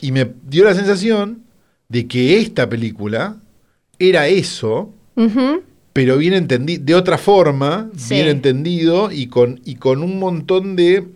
[0.00, 1.42] y me dio la sensación
[1.88, 3.36] de que esta película
[3.98, 4.92] era eso,
[5.92, 8.14] pero bien entendido, de otra forma, Sí.
[8.14, 11.06] bien entendido y con, y con un montón de,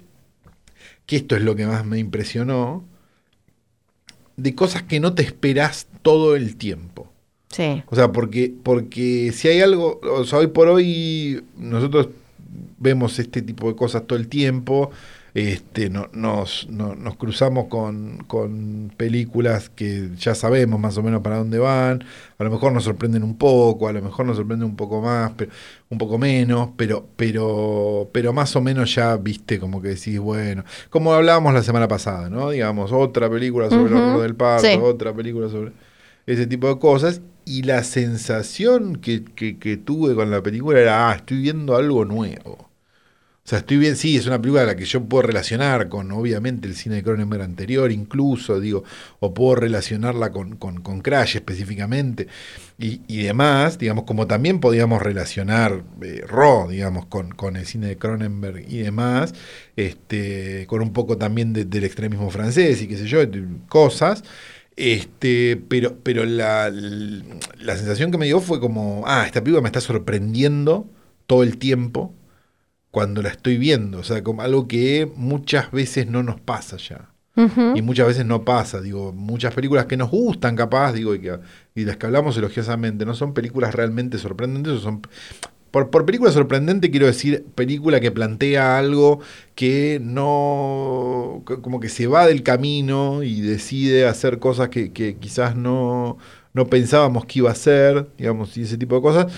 [1.06, 2.84] que esto es lo que más me impresionó,
[4.36, 7.10] de cosas que no te esperás todo el tiempo.
[7.50, 7.82] Sí.
[7.88, 12.08] O sea, porque, porque si hay algo, o sea, hoy por hoy nosotros
[12.78, 14.90] vemos este tipo de cosas todo el tiempo,
[15.38, 21.22] este, no, nos, no- nos cruzamos con, con películas que ya sabemos más o menos
[21.22, 22.04] para dónde van,
[22.38, 25.32] a lo mejor nos sorprenden un poco, a lo mejor nos sorprenden un poco más,
[25.36, 25.50] pero,
[25.90, 30.64] un poco menos, pero, pero, pero más o menos ya viste como que decís, bueno,
[30.90, 32.50] como hablábamos la semana pasada, ¿no?
[32.50, 34.76] Digamos, otra película sobre el horror del parto, sí.
[34.76, 35.72] otra película sobre
[36.26, 37.20] ese tipo de cosas.
[37.44, 42.04] Y la sensación que, que- que tuve con la película era, ah, estoy viendo algo
[42.04, 42.67] nuevo.
[43.48, 46.12] O sea, estoy bien, sí, es una película a la que yo puedo relacionar con,
[46.12, 48.84] obviamente, el cine de Cronenberg anterior, incluso, digo,
[49.20, 52.28] o puedo relacionarla con, con, con Crash específicamente,
[52.78, 57.86] y, y demás, digamos, como también podíamos relacionar eh, Raw, digamos, con, con el cine
[57.86, 59.32] de Cronenberg y demás,
[59.76, 63.20] este, con un poco también de- del extremismo francés y qué sé yo,
[63.70, 64.24] cosas.
[64.76, 69.68] Este, pero, pero la, la sensación que me dio fue como, ah, esta película me
[69.68, 70.86] está sorprendiendo
[71.26, 72.14] todo el tiempo
[72.90, 73.98] cuando la estoy viendo.
[73.98, 77.10] O sea, como algo que muchas veces no nos pasa ya.
[77.76, 78.80] Y muchas veces no pasa.
[78.80, 81.38] Digo, muchas películas que nos gustan, capaz, digo, y, que,
[81.76, 85.02] y las que hablamos elogiosamente, no son películas realmente sorprendentes, o son.
[85.70, 89.20] Por, por película sorprendente quiero decir película que plantea algo
[89.54, 95.54] que no, como que se va del camino y decide hacer cosas que, que quizás
[95.56, 96.16] no,
[96.54, 99.32] no pensábamos que iba a hacer, digamos, y ese tipo de cosas.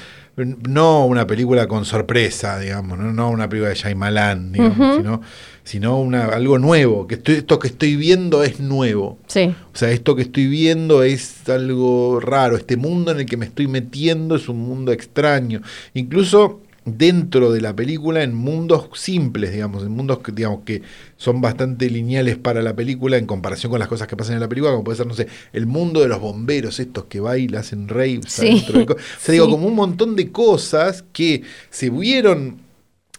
[0.45, 5.21] No una película con sorpresa, digamos, no, no una película de Shyamalan, digamos, sino,
[5.65, 9.19] sino una, algo nuevo, que estoy, esto que estoy viendo es nuevo.
[9.27, 9.55] Sí.
[9.73, 12.57] O sea, esto que estoy viendo es algo raro.
[12.57, 15.63] Este mundo en el que me estoy metiendo es un mundo extraño.
[15.95, 20.83] Incluso dentro de la película, en mundos simples, digamos, en mundos que, digamos, que
[21.17, 24.49] son bastante lineales para la película en comparación con las cosas que pasan en la
[24.49, 27.89] película, como puede ser, no sé, el mundo de los bomberos, estos que bailan, hacen
[27.89, 28.65] raves Sí.
[28.71, 32.70] O sea, digo, como un montón de cosas que se vieron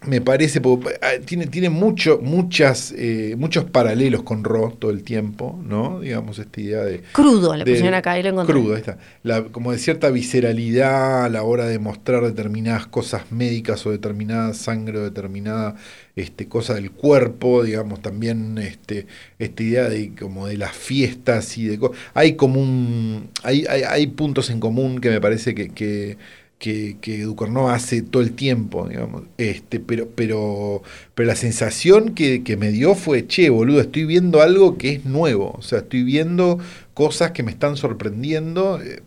[0.08, 0.60] me parece,
[1.02, 6.00] ah, tiene, tiene mucho, muchas, eh, muchos paralelos con Ro todo el tiempo, ¿no?
[6.00, 7.04] Digamos, esta idea de...
[7.12, 8.54] Crudo le pusieron acá y lo encontré.
[8.54, 8.98] Crudo, ahí está.
[9.24, 14.54] La- como de cierta visceralidad a la hora de mostrar determinadas cosas médicas o determinada
[14.56, 15.76] sangre o determinada
[16.16, 19.06] este, cosa del cuerpo, digamos, también este,
[19.40, 21.80] esta idea de como de las fiestas y de
[22.14, 26.18] hay como un hay, hay, hay puntos en común que me parece que, que,
[26.62, 30.84] que, que Ducorneau hace todo el tiempo, digamos, este, pero, pero,
[31.16, 35.06] pero la sensación que, que me dio fue, che, boludo, estoy viendo algo que es
[35.06, 36.60] nuevo, o sea, estoy viendo
[36.96, 38.82] cosas que me están sorprendiendo.
[38.82, 39.02] eh,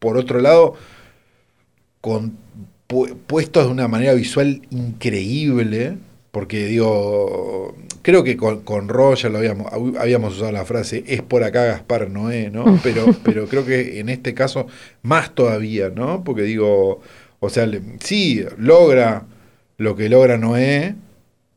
[0.00, 0.76] por otro lado,
[2.00, 2.36] con,
[2.88, 5.96] pu- puestos de una manera visual increíble,
[6.34, 11.04] porque digo, creo que con, con Ro ya lo habíamos, hab- habíamos usado la frase,
[11.06, 12.64] es por acá Gaspar Noé, ¿no?
[12.82, 14.66] Pero, pero creo que en este caso
[15.02, 16.24] más todavía, ¿no?
[16.24, 17.00] Porque digo,
[17.40, 19.24] o sea, le- sí, logra
[19.78, 20.96] lo que logra Noé,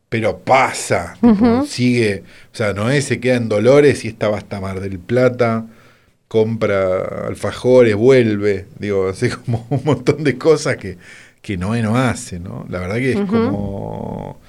[0.09, 4.79] pero pasa, tipo, sigue, o sea, Noé se queda en Dolores y estaba hasta Mar
[4.79, 5.65] del Plata,
[6.27, 10.97] compra alfajores, vuelve, digo, hace como un montón de cosas que,
[11.41, 12.65] que Noé no hace, ¿no?
[12.69, 13.17] La verdad que es
[13.49, 14.39] como,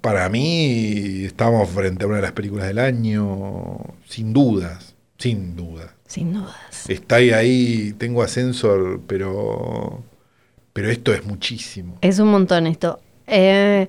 [0.00, 5.90] para mí estamos frente a una de las películas del año, sin dudas, sin dudas.
[6.06, 6.88] Sin dudas.
[6.88, 10.02] Está ahí, ahí, tengo ascensor, pero,
[10.72, 11.98] pero esto es muchísimo.
[12.00, 13.00] Es un montón esto.
[13.26, 13.88] Eh,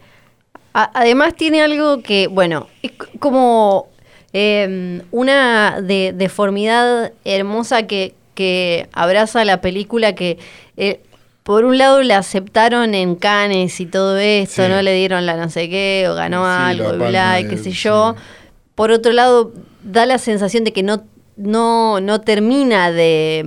[0.73, 3.87] a- además tiene algo que, bueno, es como
[4.33, 10.37] eh, una de- deformidad hermosa que, que abraza la película que
[10.77, 11.01] eh,
[11.43, 14.69] por un lado la aceptaron en Cannes y todo esto, Sí.
[14.69, 16.49] no le dieron la no sé qué, o ganó Sí,
[16.81, 17.71] algo, y bla, y qué sé sí.
[17.71, 18.15] yo.
[18.75, 19.51] Por otro lado,
[19.83, 21.03] da la sensación de que no,
[21.37, 23.43] no, no termina de,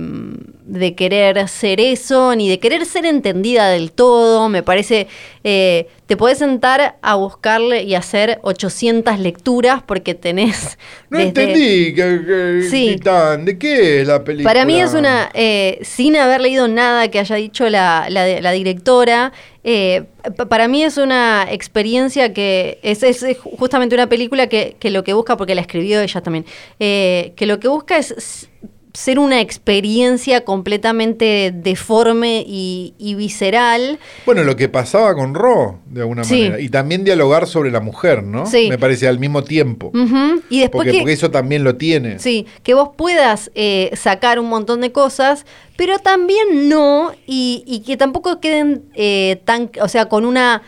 [0.67, 4.49] de querer ser eso, ni de querer ser entendida del todo.
[4.49, 5.07] Me parece,
[5.43, 10.77] eh, te podés sentar a buscarle y hacer 800 lecturas porque tenés...
[11.09, 12.95] No desde- entendí, que, que- Sí.
[12.95, 14.49] Titán, ¿de qué es la película?
[14.49, 18.51] Para mí es una, eh, sin haber leído nada que haya dicho la, la- la
[18.51, 19.31] directora,
[19.63, 20.03] eh,
[20.35, 23.23] pa- para mí es una experiencia que es, es
[23.57, 26.45] justamente una película que, que lo que busca, porque la escribió ella también,
[26.79, 28.49] que lo que busca es
[28.95, 33.99] ser una experiencia completamente deforme y, y visceral.
[34.25, 36.35] Bueno, lo que pasaba con Ro, de alguna Sí.
[36.43, 36.59] manera.
[36.59, 38.45] Y también dialogar sobre la mujer, ¿no?
[38.45, 38.67] Sí.
[38.69, 39.87] Me parece al mismo tiempo.
[39.93, 40.41] Ujú.
[40.49, 42.19] Y después porque, que, porque eso también lo tiene.
[42.19, 47.81] Sí, que vos puedas eh, sacar un montón de cosas, pero también no, y, y
[47.81, 50.61] que tampoco queden eh, tan, o sea, con una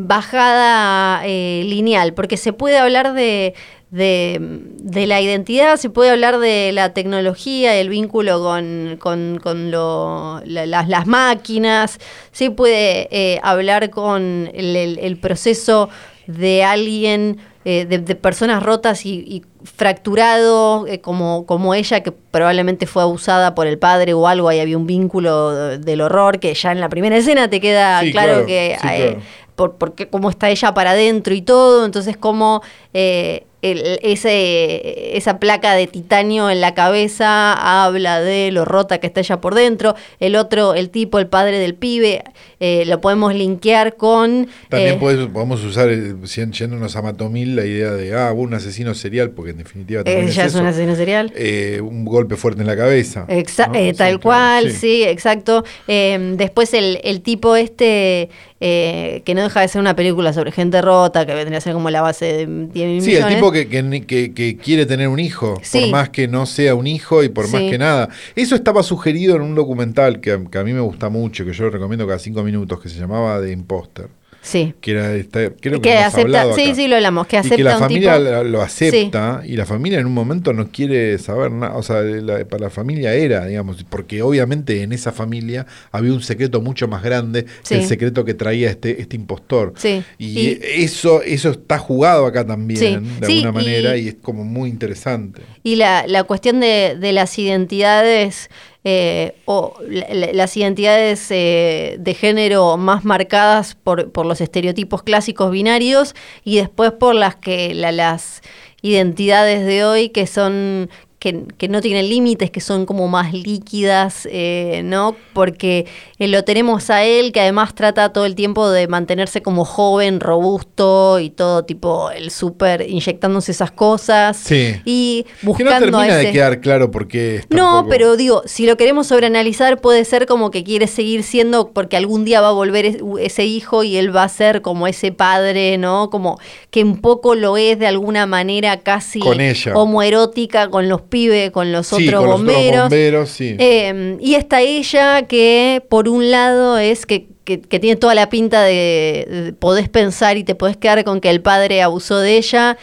[0.00, 3.54] bajada eh, lineal, porque se puede hablar de,
[3.90, 9.70] de, de la identidad, se puede hablar de la tecnología, el vínculo con, con, con
[9.70, 11.98] lo- la- las, las máquinas,
[12.32, 15.88] se puede eh, hablar con el, el- el proceso
[16.26, 22.12] de alguien, eh, de, de personas rotas y, y fracturado, eh, como, como ella, que
[22.12, 26.38] probablemente fue abusada por el padre o algo, ahí había un vínculo de- del horror,
[26.40, 28.76] que ya en la primera escena te queda Sí, claro, claro, que...
[28.80, 29.16] sí, claro.
[29.56, 32.62] por, porque cómo está ella para adentro y todo, entonces como
[32.94, 37.52] eh, el- ese, esa placa de titanio en la cabeza
[37.84, 41.58] habla de lo rota que está ella por dentro, el otro, el tipo, el padre
[41.58, 42.22] del pibe,
[42.60, 44.48] eh, lo podemos linkear con...
[44.68, 46.14] También eh, podés- podemos usar, eh,
[46.52, 50.44] yéndonos a Matomil, la idea de, ah, un asesino serial, porque en definitiva también ella
[50.44, 50.64] es eso.
[50.64, 51.32] asesina serial.
[51.36, 53.26] Eh, un golpe fuerte en la cabeza.
[53.28, 53.74] Exa- ¿no?
[53.74, 54.76] Sí, tal cual, sí.
[54.78, 55.64] sí, exacto.
[55.86, 58.28] Eh, después el, el tipo este,
[58.60, 61.74] eh, que no deja de ser una película sobre gente rota, que vendría a ser
[61.74, 63.36] como la base de 10 mil Sí, el millones.
[63.36, 65.80] tipo que, que, que- quiere tener un hijo, Sí.
[65.82, 67.70] por más que no sea un hijo y por más Sí.
[67.70, 68.08] que nada.
[68.34, 71.52] Eso estaba sugerido en un documental que, a- que a mí me gusta mucho, que
[71.52, 74.08] yo lo recomiendo cada cinco minutos, que se llamaba The Imposter.
[74.40, 74.72] Sí.
[74.80, 77.74] Que era esta- creo que, acepta, sí, sí, lo hablamos, que y acepta que la
[77.74, 78.44] un familia tipo...
[78.44, 82.44] lo acepta y la familia en un momento no quiere saber nada, o sea, la-
[82.46, 87.02] para la familia era, digamos, porque obviamente en esa familia había un secreto mucho más
[87.02, 87.74] grande Sí.
[87.74, 89.74] que el secreto que traía este, este impostor.
[89.76, 90.02] Sí.
[90.18, 94.44] Y, Y- eso, eso está jugado acá también, de alguna manera, y- y es como
[94.44, 95.42] muy interesante.
[95.62, 98.48] Y la, la cuestión de, de las identidades
[98.90, 105.02] eh, o la- la- las identidades eh, de género más marcadas por, por los estereotipos
[105.02, 108.40] clásicos binarios y después por las que la- las
[108.80, 114.28] identidades de hoy que son que, que no tienen límites, que son como más líquidas,
[114.30, 115.16] eh, ¿no?
[115.32, 115.86] Porque
[116.18, 120.20] eh, lo tenemos a él, que además trata todo el tiempo de mantenerse como joven,
[120.20, 124.36] robusto y todo tipo el súper inyectándose esas cosas.
[124.36, 124.76] Sí.
[124.84, 128.42] Y Que no buscando termina a de quedar claro por qué es No, pero digo,
[128.46, 132.48] si lo queremos sobreanalizar, puede ser como que quiere seguir siendo, porque algún día va
[132.48, 136.10] a volver es- ese hijo y él va a ser como ese padre, ¿no?
[136.10, 136.38] Como
[136.70, 139.74] que un poco lo es de alguna manera casi Con ella.
[139.76, 142.82] homoerótica con los pibes, con los Sí, otros con los otros bomberos.
[142.84, 143.56] bomberos, sí.
[143.58, 148.28] Eh, y está ella que por un lado es que, que- que tiene toda la
[148.30, 152.36] pinta de, de- podés pensar y te podés quedar con que el padre abusó de
[152.36, 152.76] ella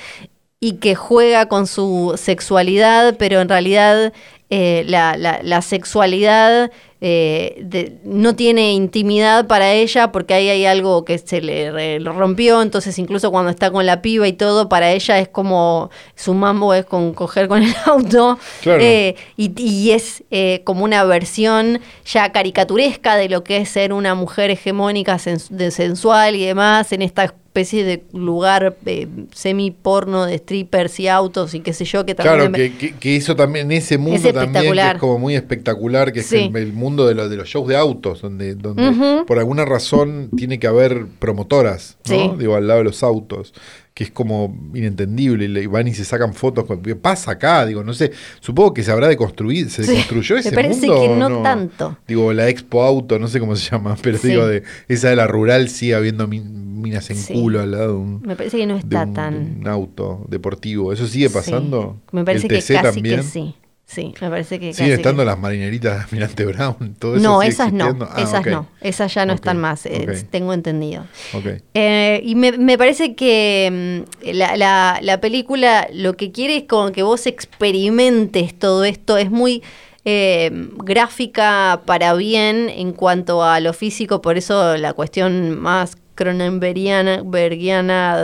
[0.60, 4.14] y que juega con su sexualidad, pero en realidad
[4.58, 10.66] eh, la, la- la sexualidad eh, de- no tiene intimidad para ella porque ahí hay
[10.66, 14.70] algo que se le, re- rompió, entonces incluso cuando está con la piba y todo,
[14.70, 18.40] para ella es como su mambo es con coger con el auto.
[18.62, 18.82] Claro.
[18.82, 23.92] Eh, y, y es eh, como una versión ya caricaturesca de lo que es ser
[23.92, 29.72] una mujer hegemónica, sens- de sensual y demás, en esta especie de lugar eh, semi
[29.72, 32.72] porno de strippers y autos y qué sé yo, que Claro, también...
[32.74, 35.36] me- que, que, que eso también, en ese mundo Es también, que es como muy
[35.36, 36.36] espectacular, que Sí.
[36.36, 39.64] es el, el mundo de, los de los shows de autos, donde, donde por alguna
[39.64, 42.14] razón tiene que haber promotoras, ¿no?
[42.16, 42.32] Sí.
[42.40, 43.54] Digo, al lado de los autos,
[43.96, 47.66] que es como inentendible, y van y se sacan fotos, con- ¿qué pasa acá?
[47.66, 50.86] Digo, no sé, supongo que se habrá de construir, se Sí, construyó me ese parece
[50.88, 51.98] mundo, que no tanto.
[52.06, 54.28] Digo, la Expo Auto, no sé cómo se llama, pero Sí.
[54.28, 57.34] digo, de esa de la rural sigue habiendo min- minas en Sí.
[57.34, 59.58] culo al lado de un, Me parece que no está un- tan...
[59.62, 60.92] un auto deportivo.
[60.92, 61.98] ¿Eso sigue pasando?
[62.12, 63.16] Me parece ¿El que TC casi también?
[63.22, 63.56] que sí.
[63.88, 66.96] Sí, me parece que ¿Siguen casi estando que- las marineritas de Almirante Brown?
[66.98, 67.96] ¿Todo eso No, sigue esas no?
[68.10, 71.06] Ah, esas no, esas ya no están más, eh, tengo entendido.
[71.34, 71.46] ok.
[71.76, 76.64] Eh, y me, me parece que mm, la, la- la película lo que quiere es
[76.64, 79.62] como que vos experimentes todo esto, es muy...
[80.08, 80.52] eh,
[80.84, 87.24] gráfica para bien en cuanto a lo físico, por eso la cuestión más cronenbergiana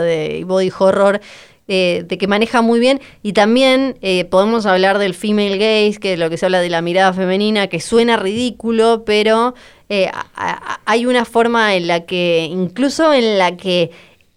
[0.00, 1.20] de body horror
[1.72, 3.00] de que maneja muy bien.
[3.22, 6.70] Y también eh, podemos hablar del female gaze, que es lo que se habla de
[6.70, 9.54] la mirada femenina, que suena ridículo, pero
[9.88, 10.10] eh,
[10.84, 13.90] hay una forma en la que, incluso en la que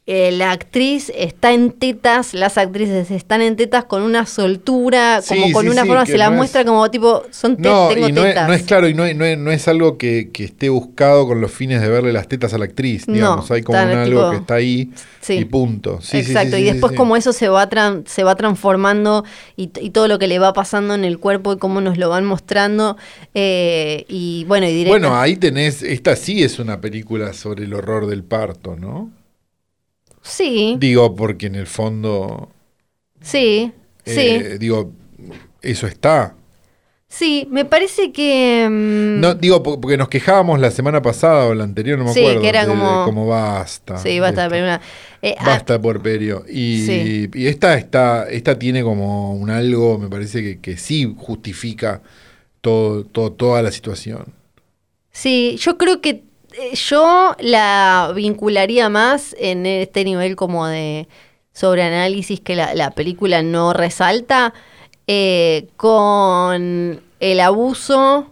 [0.08, 5.52] eh, la actriz está en tetas, las actrices están en tetas con una soltura, como
[5.52, 8.48] con una forma, se la muestra como tipo, son tetas, tengo tetas.
[8.48, 11.90] No es, claro, y no, no, es algo que, esté buscado con los fines de
[11.90, 14.92] verle las tetas a la actriz, digamos, hay como algo que está ahí
[15.28, 16.00] y punto.
[16.12, 17.68] Exacto, y después como eso se va,
[18.06, 19.26] se va transformando
[19.56, 22.26] y, todo lo que le va pasando en el cuerpo y cómo nos lo van
[22.26, 22.96] mostrando,
[23.34, 28.06] eh, y bueno, y Bueno, ahí tenés, esta sí es una película sobre el horror
[28.06, 29.10] del parto, ¿no?
[30.26, 30.76] Sí.
[30.80, 32.50] Digo, porque en el fondo.
[33.22, 33.72] Sí,
[34.06, 34.58] eh, sí.
[34.58, 34.92] Digo,
[35.62, 36.36] eso está.
[37.08, 38.68] Sí, me parece que.
[38.70, 42.34] Mm, no, digo, porque nos quejábamos la semana pasada o la anterior, no me acuerdo.
[42.34, 43.06] Sí, que era como.
[43.06, 43.98] como basta.
[44.00, 44.50] Sí, basta,
[45.22, 46.44] eh, ah, basta por perio.
[46.50, 52.02] Y, y, esta, está, esta tiene como un algo, me parece que, que sí justifica
[52.62, 54.34] todo, todo, toda la situación.
[55.12, 56.25] Sí, yo creo que
[56.74, 61.08] yo la vincularía más en este nivel como de
[61.54, 64.54] sobreanálisis que la, película no resalta
[65.08, 68.30] eh, con el abuso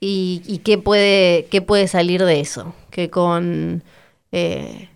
[0.00, 3.84] y, qué, puede, qué puede salir de eso, que con,
[4.32, 4.88] eh,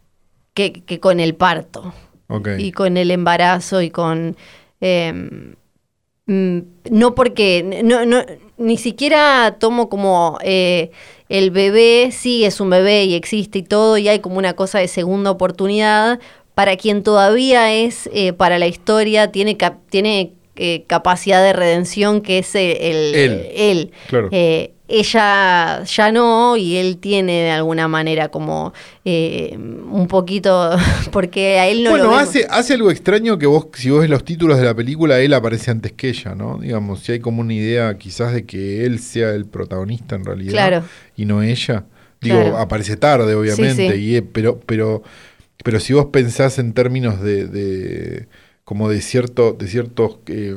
[0.53, 1.95] que, con el parto
[2.59, 4.37] y con el embarazo y con...
[4.81, 5.55] Em,
[6.27, 6.59] mm,
[6.91, 8.25] no porque, no, no,
[8.59, 10.39] ni siquiera tomo como
[11.29, 14.79] el bebé sí es un bebé y existe y todo, y hay como una cosa
[14.79, 16.21] de segunda oportunidad.
[16.55, 19.59] Para quien todavía es, eh, para la historia, tiene,
[19.91, 23.93] tiene eh, capacidad de redención, que es el, él.
[24.31, 28.73] Eh, ella ya no y él tiene de alguna manera como
[29.05, 30.77] eh, un poquito
[31.13, 34.25] porque a él no bueno hace hace algo extraño que vos si vos ves los
[34.25, 37.55] títulos de la película él aparece antes que ella no digamos si hay como una
[37.55, 40.85] idea quizás de que él sea el protagonista en realidad
[41.17, 41.85] y no ella.
[42.21, 45.03] Digo aparece tarde obviamente Y, pero pero
[45.63, 48.27] pero si vos pensás en términos de,
[48.65, 50.57] como de cierto de ciertos eh,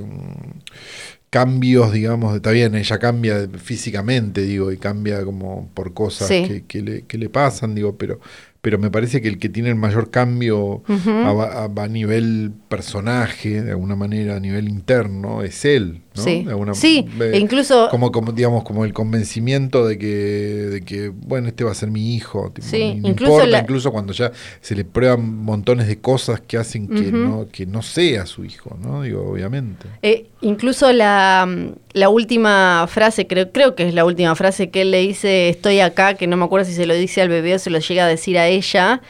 [1.30, 6.82] cambios, digamos, está bien, ella cambia físicamente, digo, y cambia como por cosas que, que,
[6.82, 8.19] le, que le pasan, digo, pero
[8.62, 13.95] pero me parece que el que tiene el mayor cambio a, nivel personaje, de alguna
[13.95, 16.01] manera, a nivel interno, es él.
[16.14, 16.24] ¿no?
[16.24, 17.88] Sí, sí e incluso...
[17.89, 21.89] Como, como, digamos, como el convencimiento de que, de que, bueno, este va a ser
[21.89, 22.51] mi hijo.
[22.60, 27.47] sí, incluso, incluso cuando ya se le prueban montones de cosas que hacen que, no,
[27.49, 29.03] que no sea su hijo, ¿no?
[29.03, 29.88] Digo, obviamente.
[30.01, 31.47] Eh, incluso la,
[31.94, 35.80] la última frase, creo, creo que es la última frase que él le dice, estoy
[35.80, 38.06] acá, que no me acuerdo si se lo dice al bebé o se lo llega
[38.06, 39.02] a decir a ella,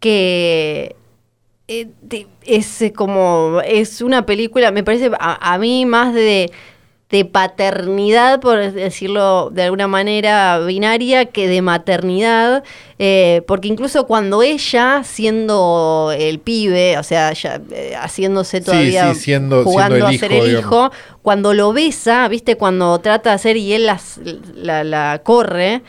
[0.00, 0.96] que
[1.68, 1.88] eh,
[2.44, 6.52] es como, es una película, me parece a, mí más de,
[7.10, 12.64] de, paternidad, por decirlo de alguna manera binaria, que de maternidad,
[12.98, 19.12] eh, porque incluso cuando ella, siendo el pibe, o sea, ya, eh, haciéndose todavía,
[19.64, 20.90] jugando a ser el hijo,
[21.22, 23.86] cuando lo besa, viste, cuando trata de hacer y él
[24.54, 25.82] la, la corre,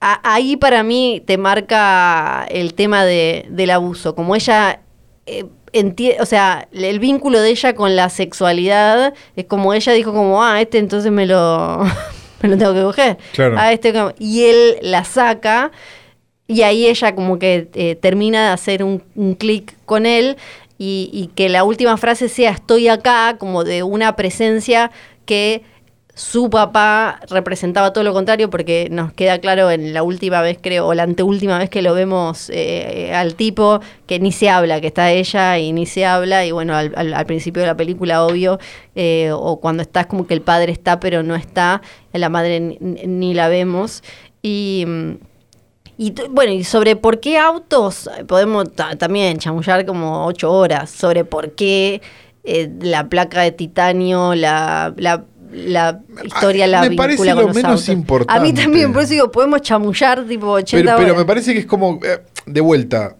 [0.00, 4.80] ahí para mí te marca el tema de, del abuso, como ella...
[5.26, 5.44] Eh,
[6.20, 10.60] o sea, el vínculo de ella con la sexualidad es como ella dijo como, ah,
[10.60, 11.84] este entonces me lo,
[12.42, 13.18] me lo tengo que coger.
[13.32, 13.56] Claro.
[13.58, 15.70] Ah, este, y él la saca
[16.46, 20.36] y ahí ella como que eh, termina de hacer un, un clic con él
[20.78, 24.90] y, y, que la última frase sea estoy acá, como de una presencia
[25.26, 25.62] que
[26.14, 30.86] su papá representaba todo lo contrario porque nos queda claro en la última vez, creo,
[30.86, 34.88] o la anteúltima vez que lo vemos eh, al tipo, que ni se habla, que
[34.88, 38.58] está ella y ni se habla, y bueno, al, principio de la película, obvio,
[38.94, 41.80] eh, o cuando estás como que el padre está pero no está,
[42.12, 44.02] la madre ni, la vemos.
[44.42, 44.86] Y...
[46.30, 48.64] Bueno, y sobre por qué autos, podemos
[48.98, 52.00] también chamullar como ocho horas sobre por qué
[52.42, 54.92] eh, la placa de titanio, la
[55.52, 58.40] la historia la me parece lo menos importante.
[58.40, 61.60] A mí también, por eso digo, podemos chamullar tipo 80 pero, pero me parece que
[61.60, 63.16] es como, eh, de vuelta,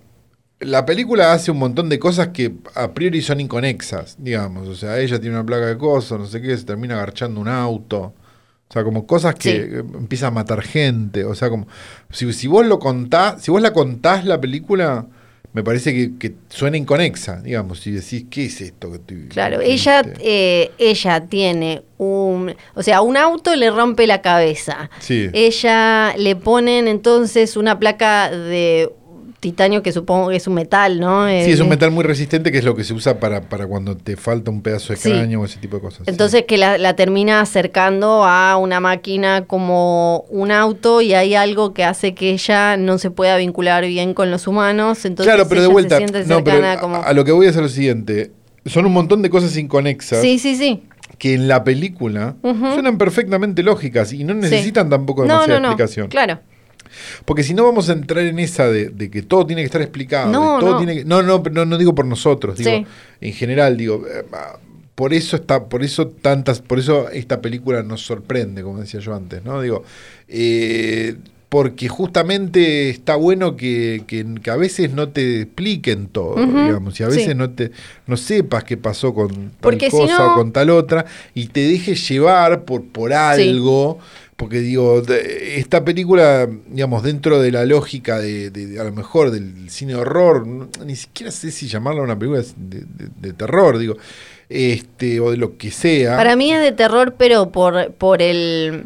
[0.63, 4.69] la película hace un montón de cosas que a priori son inconexas, digamos.
[4.69, 7.49] O sea, ella tiene una placa de cosas, no sé qué, se termina agarchando un
[7.49, 8.15] auto.
[8.69, 11.25] O sea, como cosas que empiezan empieza a matar gente.
[11.25, 11.67] O sea, como
[12.11, 15.07] si, si vos lo contás, si vos la contás la película,
[15.53, 19.59] me parece que, que suena inconexa, digamos, si decís, ¿qué es esto que estoy Claro,
[19.59, 24.91] que ella, eh, ella tiene un, o sea, un auto le rompe la cabeza.
[25.01, 25.29] Sí.
[25.35, 28.91] Ella le ponen entonces una placa de
[29.43, 31.27] titanio que supongo que es un metal, ¿no?
[31.27, 33.67] Sí, es un Eh, metal muy resistente que es lo que se usa para, para
[33.67, 35.11] cuando te falta un pedazo de Sí.
[35.11, 36.03] cráneo o ese tipo de cosas.
[36.05, 36.11] sí.
[36.11, 41.75] Entonces que la, la termina acercando a una máquina como un auto y hay algo
[41.75, 45.05] que hace que ella no se pueda vincular bien con los humanos.
[45.05, 47.03] Entonces claro, pero de vuelta, se siente no, pero como...
[47.03, 48.31] a lo que voy a hacer lo siguiente.
[48.65, 50.85] Son un montón de cosas inconexas Sí, sí, sí.
[51.19, 55.69] que en la película suenan perfectamente lógicas y no necesitan tampoco demasiada no, no.
[55.73, 56.07] explicación.
[56.07, 56.39] Claro.
[57.25, 59.83] Porque si no vamos a entrar en esa de, de que todo tiene que estar
[59.83, 60.31] explicado.
[60.31, 60.77] No, todo no.
[60.79, 62.87] Tiene que- no, no, no, no digo por nosotros, digo, Sí.
[63.21, 64.59] en general, digo, eh, ah,
[64.95, 69.15] por eso está, por eso tantas, por eso esta película nos sorprende, como decía yo
[69.15, 69.61] antes, ¿no?
[69.63, 69.85] Digo,
[70.29, 71.17] eh,
[71.49, 77.03] porque justamente está bueno que, que- que a veces no te expliquen todo, digamos, y
[77.03, 77.35] a veces sí.
[77.35, 77.73] no te
[78.07, 81.49] no sepas qué pasó con tal Porque si cosa no- o con tal otra, y
[81.49, 83.99] te dejes llevar por, por algo.
[84.37, 85.03] Porque digo,
[85.57, 90.47] esta película, digamos, dentro de la lógica de, a lo mejor del cine horror,
[90.85, 93.97] ni siquiera sé si llamarla una película de, de- de terror, digo,
[94.49, 96.17] este, o de lo que sea.
[96.17, 98.85] Para mí es de terror, pero por, por el...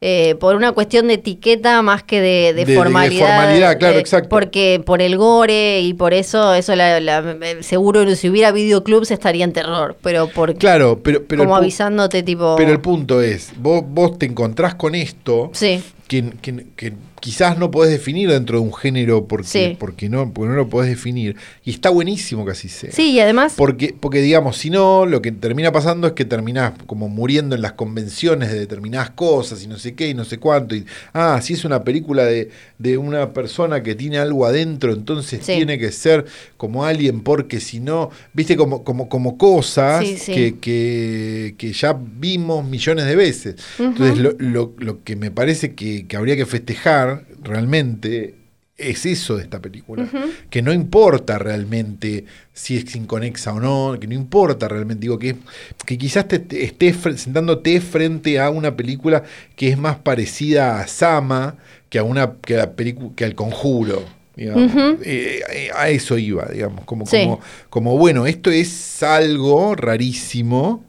[0.00, 3.26] eh, por una cuestión de etiqueta más que de, de De- de formalidad.
[3.26, 4.28] formalidad, claro, eh, exacto.
[4.28, 9.10] Porque por el gore y por eso, eso la, la- eh, seguro si hubiera videoclubs
[9.10, 12.54] estaría en terror, pero por Claro, pero, pero, como avisándote tipo...
[12.56, 17.58] pero el punto es, vos, vos te encontrás con esto Sí, que, que- que quizás
[17.58, 19.76] no podés definir dentro de un género porque, Sí.
[19.78, 21.36] porque, no, porque no lo podés definir.
[21.64, 22.90] Y está buenísimo que así sea.
[22.92, 23.54] sí, y además...
[23.56, 27.62] Porque, porque digamos, si no, lo que termina pasando es que terminás como muriendo en
[27.62, 30.74] las convenciones de determinadas cosas y no sé qué y no sé cuánto.
[30.74, 35.40] Y, ah, si es una película de, de una persona que tiene algo adentro, entonces
[35.44, 35.54] Sí.
[35.56, 36.24] tiene que ser
[36.56, 40.32] como alguien, porque si no, viste, como, como, como cosas Sí.
[40.32, 43.56] Que, que, que ya vimos millones de veces.
[43.78, 47.07] Entonces, lo, lo- lo que me parece que, que habría que festejar
[47.42, 48.34] realmente
[48.76, 50.08] es eso de esta película.
[50.50, 55.00] Que no importa realmente si es inconexa o no, que no importa realmente.
[55.02, 55.34] Digo que,
[55.84, 59.24] que quizás te, te estés sentándote frente a una película
[59.56, 61.56] que es más parecida a Sama
[61.90, 62.72] que a una que a
[63.16, 64.04] que al conjuro.
[64.36, 64.70] digamos.
[65.02, 67.22] Eh, eh, a eso iba, digamos, como, Sí.
[67.24, 67.40] como,
[67.70, 70.84] como bueno, esto es algo rarísimo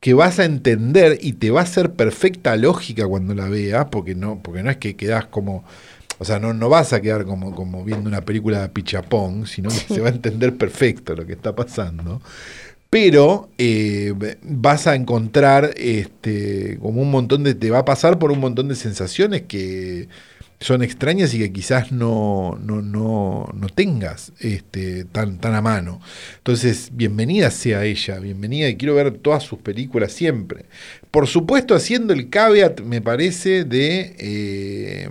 [0.00, 4.14] que vas a entender y te va a hacer perfecta lógica cuando la veas, porque
[4.14, 5.64] no, porque no es que quedas como,
[6.18, 9.68] o sea, no, no vas a quedar como, como viendo una película de pichapón, sino
[9.68, 12.22] que se va a entender perfecto lo que está pasando.
[12.88, 17.54] Pero eh, vas a encontrar este, como un montón de.
[17.54, 20.08] te va a pasar por un montón de sensaciones que
[20.60, 26.00] son extrañas y que quizás no, no, no, no tengas este, tan, tan a mano.
[26.36, 30.66] Entonces, bienvenida sea ella, bienvenida y quiero ver todas sus películas siempre.
[31.10, 34.14] Por supuesto, haciendo el caveat, me parece, de...
[34.18, 35.08] eh,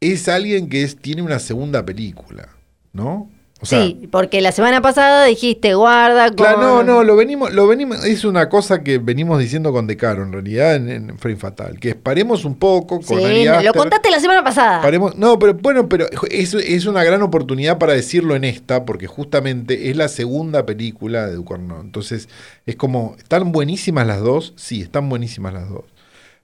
[0.00, 2.48] es alguien que es, tiene una segunda película,
[2.92, 3.30] ¿no?
[3.64, 6.36] O sea, sí, porque la semana pasada dijiste guarda con...
[6.36, 10.22] Claro, no, no, lo venimos, lo venimos, es una cosa que venimos diciendo con Decaro,
[10.22, 14.10] en realidad, en, en Frame Fatal, que paremos un poco con Sí, Ari lo contaste
[14.10, 14.82] la semana pasada.
[14.82, 19.06] paremos- no, pero bueno, pero es, es una gran oportunidad para decirlo en esta, porque
[19.06, 21.80] justamente es la segunda película de Ducorno.
[21.80, 22.28] Entonces,
[22.66, 24.52] es como, ¿están buenísimas las dos?
[24.56, 25.84] Sí, están buenísimas las dos.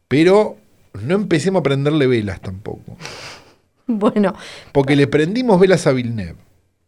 [0.08, 0.56] Pero
[1.02, 2.96] no empecemos a prenderle velas tampoco.
[3.92, 4.36] Bueno,
[4.70, 6.36] Porque le prendimos velas a Villeneuve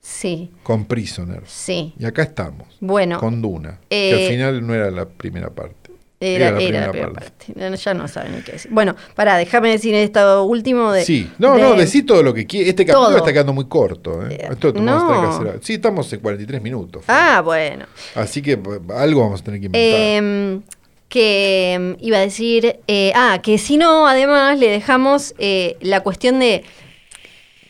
[0.02, 1.50] sí, con Prisoners.
[1.50, 1.94] sí.
[1.98, 2.66] Y acá estamos.
[2.80, 5.92] Bueno, con Duna, eh, que al final no era la primera parte.
[6.20, 7.46] era, era la primera parte.
[7.56, 8.70] Ya no saben ni qué decir.
[8.70, 11.04] Bueno, pará, déjame decir esto último de...
[11.04, 12.68] Sí, no, de- no, decí todo lo que quieras.
[12.70, 13.16] Este capítulo Todo.
[13.18, 14.24] está quedando muy corto.
[14.26, 14.34] ¿eh?
[14.40, 15.30] Eh, Esto que no.
[15.30, 17.02] hacer- Sí, estamos en 43 minutos.
[17.08, 17.86] Ah, bueno.
[18.14, 18.58] Así que
[18.94, 20.00] algo vamos a tener que inventar.
[20.00, 20.60] Eh,
[21.08, 26.00] que em, iba a decir, eh, ah, que si no, además le dejamos eh, la
[26.00, 26.64] cuestión de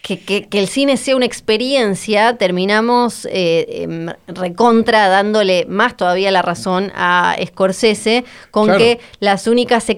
[0.03, 6.31] que, que- que el cine sea una experiencia, terminamos eh, em, recontra dándole más todavía
[6.33, 8.79] la razón a Scorsese con Claro.
[8.81, 9.89] que las únicas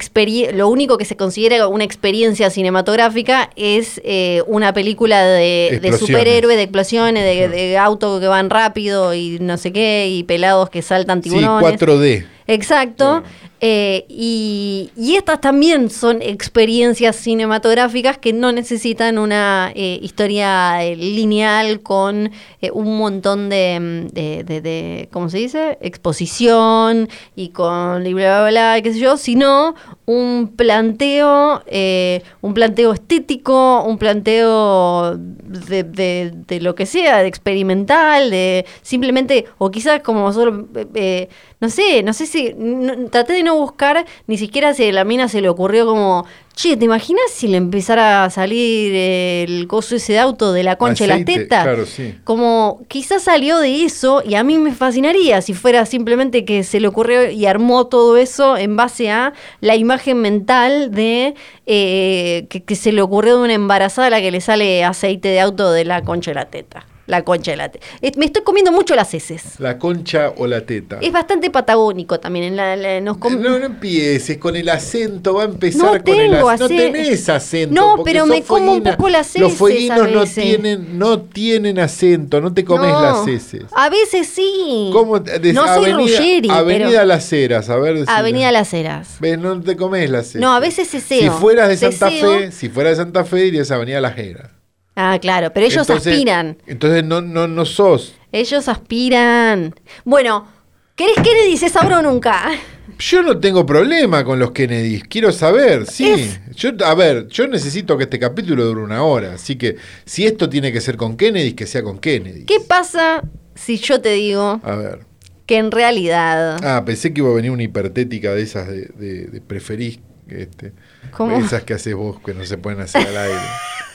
[0.53, 6.57] lo único que se considera una experiencia cinematográfica es eh, una película de, de superhéroes,
[6.59, 10.83] de explosiones, de, de autos que van rápido y no sé qué, y pelados que
[10.83, 11.81] saltan sí, tiburones.
[11.81, 12.27] 4D.
[12.47, 13.23] Exacto.
[13.67, 21.81] Eh, y, estas también son experiencias cinematográficas que no necesitan una eh, historia eh, lineal
[21.81, 25.79] con eh, un montón de, mm, de, de- de- ¿cómo se dice?
[25.81, 29.75] Exposición y con y bla, bla, bla, qué sé yo, sino
[30.07, 37.29] un planteo, eh, un planteo estético, un planteo de, de- de lo que sea, de
[37.29, 41.29] experimental, de simplemente, o quizás como solo, eh, eh,
[41.61, 45.05] no sé, no sé si, no- traté de no buscar, ni siquiera si a la
[45.05, 49.97] mina se le ocurrió como, che, ¿te imaginas si le empezara a salir el coso
[49.97, 51.63] ese de auto de la concha de la Aceite, teta?
[51.63, 52.15] claro, sí.
[52.25, 56.81] Como quizás salió de eso y a mí me fascinaría si fuera simplemente que se
[56.81, 61.35] le ocurrió y armó todo eso en base a la imagen mental de
[61.67, 65.29] eh, que, que se le ocurrió de una embarazada a la que le sale aceite
[65.29, 66.87] de auto de la concha de la teta.
[67.07, 67.85] La concha de la teta.
[68.17, 69.61] Me estoy comiendo mucho las heces.
[69.61, 70.99] La concha o la teta.
[71.03, 72.47] Es bastante patagónico también.
[72.47, 75.89] En la, la- nos com- No, no empieces con el acento, va a empezar No
[75.89, 76.75] con el tengo acento.
[76.75, 77.75] No tenés acento.
[77.75, 81.79] No, pero me como un poco las Los heces fueguinos a no tienen, no tienen
[81.79, 83.65] acento, no te comes No, las heces.
[83.77, 84.91] A veces sí.
[84.93, 87.05] ¿Cómo te- des- no soy Avenida, Ruggeri, Avenida pero...
[87.05, 87.95] Las Heras, a ver.
[87.99, 88.13] decime.
[88.17, 89.09] Avenida Las Heras.
[89.21, 90.41] Ves, no te comes las heces.
[90.41, 91.21] No, a veces ceseo.
[91.21, 92.39] Si fueras de Santa Ceseo.
[92.39, 94.49] Fe, si fueras de Santa Fe, dirías Avenida Las Heras.
[94.97, 96.57] Ah, claro, pero ellos Entonces- aspiran.
[96.67, 98.15] Entonces no, no, no sos.
[98.33, 99.75] Ellos aspiran.
[100.05, 100.47] Bueno,
[100.95, 102.51] ¿querés Kennedy se sabrá o nunca?
[102.99, 106.11] Yo no tengo problema con los Kennedys, quiero saber, sí.
[106.11, 110.27] Es- Yo, a ver, yo necesito que este capítulo dure una hora, así que si
[110.27, 112.45] esto tiene que ser con Kennedy, que sea con Kennedy.
[112.45, 113.25] ¿Qué pasa
[113.57, 115.01] si yo te digo A ver.
[115.47, 116.59] que en realidad...
[116.63, 120.73] Ah, pensé que iba a venir una hipertética de esas de, de, de preferís, este,
[121.11, 121.37] ¿Cómo?
[121.37, 123.39] esas que haces vos que no se pueden hacer al aire.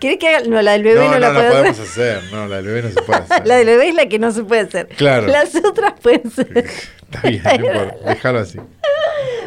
[0.00, 0.46] ¿Querés que haga?
[0.46, 2.16] No, la del bebé no, no, no la podemos hacer.
[2.18, 3.46] hacer, no, la del bebé no se puede hacer.
[3.46, 4.88] La del bebé es la que no se puede hacer.
[4.96, 5.26] Claro.
[5.26, 6.66] Las otras pueden ser.
[7.10, 8.58] Está bien, no importa, déjalo así.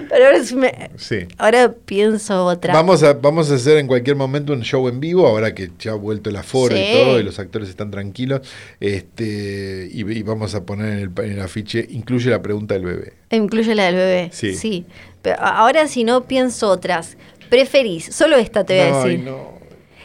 [0.10, 1.20] Pero ahora, sí me- Sí.
[1.38, 2.74] ahora pienso otra.
[2.74, 5.92] Vamos a, vamos a hacer en cualquier momento un show en vivo, ahora que ya
[5.92, 6.84] ha vuelto el aforo Sí.
[6.84, 8.42] y todo, y los actores están tranquilos.
[8.80, 12.84] Este, y, y vamos a poner en el, en el afiche, incluye la pregunta del
[12.86, 13.14] bebé.
[13.32, 14.30] Incluye la del bebé.
[14.32, 14.86] Sí.
[15.22, 17.18] Pero a- ahora si no pienso otras.
[17.50, 19.26] Preferís, solo esta te voy a Ay, decir.
[19.26, 19.53] no.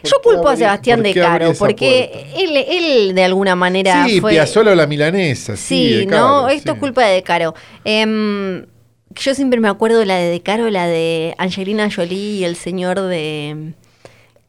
[0.04, 4.20] Yo ¿Por qué culpo a Sebastián de Caro, porque él, él de alguna manera Sí,
[4.20, 4.32] fue...
[4.32, 6.00] Piazzolla o la milanesa, sí.
[6.00, 6.76] Sí, no, esto sí.
[6.76, 7.54] es culpa de De Caro.
[7.84, 8.66] Em,
[9.10, 12.56] yo siempre me acuerdo de la de De Caro, la de Angelina Jolie y el
[12.56, 13.72] señor de...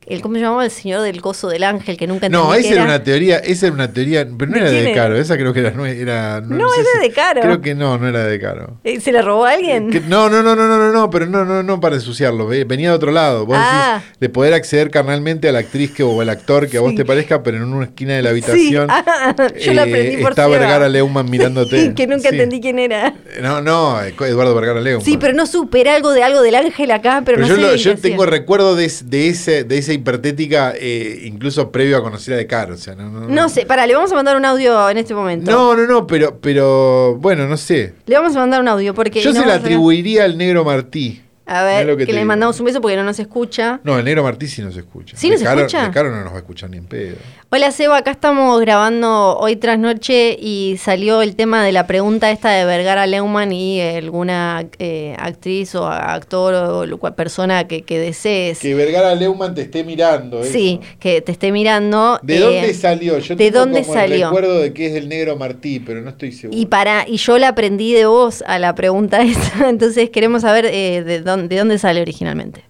[0.10, 0.66] El, ¿Cómo se llamaba?
[0.66, 3.68] El señor del coso del ángel, que nunca entendí No, esa era una teoría, esa
[3.68, 4.94] era una teoría, pero no ¿De era de era?
[5.04, 7.42] Caro, esa creo que era, no era No, sé era de Caro.
[7.42, 8.78] Creo que no, no era de Caro.
[8.84, 9.92] Eh, ¿Se la robó a alguien?
[9.92, 12.48] Que- no, no, no, no, no, no, no, pero no, no, no para ensuciarlo.
[12.48, 13.46] ve- Venía de otro lado.
[13.46, 14.02] Vos Ah.
[14.02, 16.90] decís de poder acceder carnalmente a la actriz que, o al actor que a vos
[16.92, 16.96] Sí.
[16.98, 18.88] te parezca, pero en una esquina de la Sí, habitación.
[18.90, 20.58] ah, yo la eh, aprendí por Está Seba.
[20.58, 21.94] Vergara Leumann mirándote.
[21.94, 22.36] que nunca Sí.
[22.36, 23.14] entendí quién era.
[23.42, 25.06] No, no, Eduardo Vergara Leumann.
[25.06, 27.56] Sí, pero no supe, era algo de algo del ángel acá, pero, Pero no yo,
[27.56, 32.02] sé lo- yo tengo recuerdo de, de, ese, de esa hipertética, eh, incluso previo a
[32.04, 32.74] conocer a De Caro.
[32.74, 35.14] O sea, no, no, No sé, pará, le vamos a mandar un audio en este
[35.14, 35.50] momento.
[35.52, 37.94] No, no, no, pero, pero bueno, no sé.
[38.06, 39.22] Le vamos a mandar un audio porque...
[39.22, 41.22] Yo se la a- atribuiría al negro Martí.
[41.50, 42.28] A ver, que, te le digo.
[42.28, 43.80] mandamos un beso porque no nos escucha.
[43.84, 45.18] No, el negro Martí sí nos escucha.
[45.18, 45.90] ¿Sí nos Caro- escucha?
[45.92, 47.16] Caro no nos va a escuchar ni en pedo.
[47.52, 52.30] Hola Seba, acá estamos grabando hoy tras noche y salió el tema de la pregunta
[52.30, 58.60] esta de Vergara Leumann y alguna eh, actriz o actor o persona que, que desees.
[58.60, 60.42] Que Vergara Leumann te esté mirando.
[60.42, 60.52] eso.
[60.52, 62.20] Sí, que te esté mirando.
[62.22, 63.18] ¿De eh, dónde salió?
[63.20, 66.10] Yo ¿de tengo dónde como el recuerdo de que es del negro Martí, pero no
[66.12, 66.60] estoy seguro.
[66.60, 70.66] Y para y yo la aprendí de vos a la pregunta esa, entonces queremos saber
[70.66, 72.64] eh, de, dónde, de dónde sale originalmente.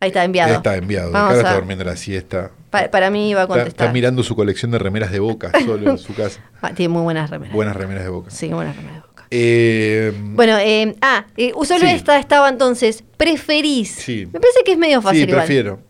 [0.00, 0.50] Ahí está enviado.
[0.50, 1.10] Ya está enviado.
[1.10, 2.50] Vamos Caro está durmiendo la siesta.
[2.70, 3.68] Pa- para mí iba a contestar.
[3.86, 6.40] está mirando su colección de remeras de boca solo en su casa.
[6.60, 7.54] Ah, tiene muy buenas remeras.
[7.54, 8.30] Buenas remeras de boca.
[8.30, 8.96] Sí, buenas remeras.
[9.02, 9.26] de Boca.
[9.30, 11.86] Eh, Bueno, eh, ah, eh, solo Sí.
[11.94, 13.02] esta estaba entonces.
[13.16, 13.90] ¿Preferís?
[13.90, 14.26] Sí.
[14.32, 15.80] Me parece que es medio fácil sí, prefiero.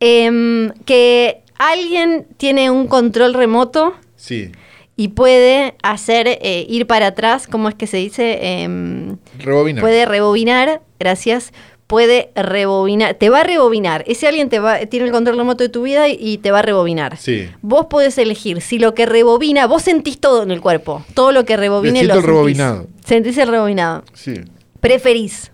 [0.00, 4.50] Em, que alguien tiene un control remoto Sí.
[4.96, 8.38] Y puede hacer eh, ir para atrás, ¿cómo es que se dice?
[8.62, 9.80] Em, Rebobina.
[9.80, 11.52] puede rebobinar, gracias.
[11.86, 14.02] Puede rebobinar, te va a rebobinar.
[14.06, 16.60] Ese alguien te va, tiene el control remoto de tu vida y, y te va
[16.60, 17.18] a rebobinar.
[17.18, 17.50] Sí.
[17.60, 21.44] Vos podés elegir si lo que rebobina, vos sentís todo en el cuerpo, todo lo
[21.44, 22.26] que rebobine lo el sentís.
[22.26, 22.86] rebobinado.
[23.04, 24.04] Sentís el rebobinado.
[24.14, 24.34] Sí.
[24.80, 25.52] ¿Preferís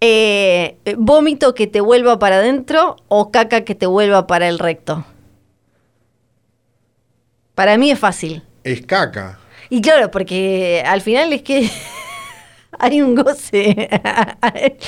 [0.00, 5.04] eh, vómito que te vuelva para adentro o caca que te vuelva para el recto?
[7.56, 8.42] Para mí es fácil.
[8.62, 9.40] Es caca.
[9.68, 11.68] Y claro, porque al final es que
[12.78, 13.88] hay un goce.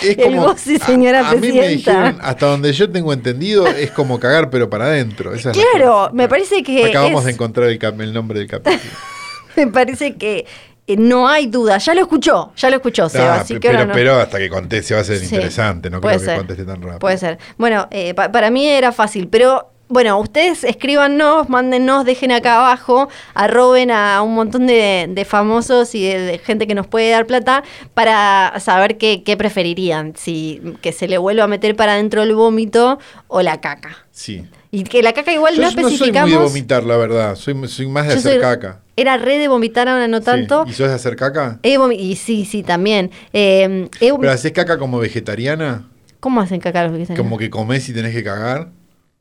[0.03, 1.71] Es el goce, a- señora a, mí me presidenta.
[1.93, 5.35] dijeron, hasta donde yo tengo entendido, es como cagar pero para adentro.
[5.35, 8.79] Esa Claro, me parece que Acabamos es- de encontrar el, nombre del capítulo.
[9.57, 10.47] Me parece que
[10.87, 11.79] eh, no hay duda.
[11.79, 13.41] Ya lo escuchó, ya lo escuchó, Seba.
[13.41, 13.93] Así que pero, no.
[13.93, 16.37] pero hasta que conteste va a ser Sí, interesante, no creo que ser.
[16.37, 16.99] conteste tan rápido.
[17.01, 17.39] Puede ser.
[17.57, 23.09] Bueno, eh, pa- para mí era fácil, pero bueno, ustedes escríbanos, mándennos, dejen acá abajo,
[23.35, 27.27] arroben a un montón de, de famosos y de, de gente que nos puede dar
[27.27, 27.63] plata
[27.95, 32.35] para saber qué, qué preferirían, si que se le vuelva a meter para adentro el
[32.35, 33.97] vómito o la caca.
[34.11, 34.45] Sí.
[34.71, 36.43] Y que la caca igual Yo no no soy muy de especificamos.
[36.43, 37.35] vomitar, la verdad.
[37.37, 38.81] Soy, soy más de Yo hacer soy- caca.
[38.97, 40.25] Era re de vomitar, ahora no Sí.
[40.25, 40.65] tanto.
[40.67, 41.61] ¿Y sos de hacer caca?
[41.63, 43.11] He y sí, sí, también.
[43.33, 45.87] Eh, he vom- ¿Pero haces caca como vegetariana?
[46.21, 47.25] ¿Cómo hacen caca los vegetarianos?
[47.25, 48.69] ¿Como que comés y tenés que cagar?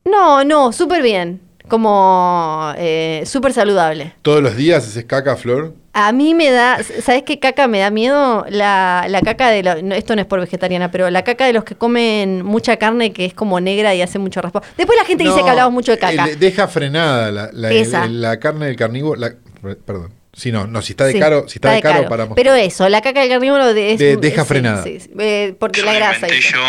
[0.10, 1.41] No, no, súper bien.
[1.68, 4.14] Como eh, súper saludable.
[4.22, 5.74] ¿Todos los días haces caca, Flor?
[5.91, 8.45] A mí me da, ¿sabes qué caca me da miedo?
[8.49, 11.51] La, la caca de, la- no, esto no es por vegetariana, pero la caca de
[11.53, 14.62] los que comen mucha carne que es como negra y hace mucho raspo.
[14.78, 16.28] Después la gente dice que hablamos mucho de caca.
[16.30, 18.05] eh, deja frenada la, la- Esa.
[18.05, 19.20] el- la carne del carnívoro.
[19.20, 19.34] la-
[19.86, 20.14] perdón.
[20.32, 22.36] Si no, no, si está de Sí, caro, si está, de caro, paramos.
[22.36, 24.84] Pero eso, la caca del carnívoro de, es De- un- deja frenada.
[24.84, 26.28] sí, sí, eh, porque Yo la grasa.
[26.28, 26.60] yo.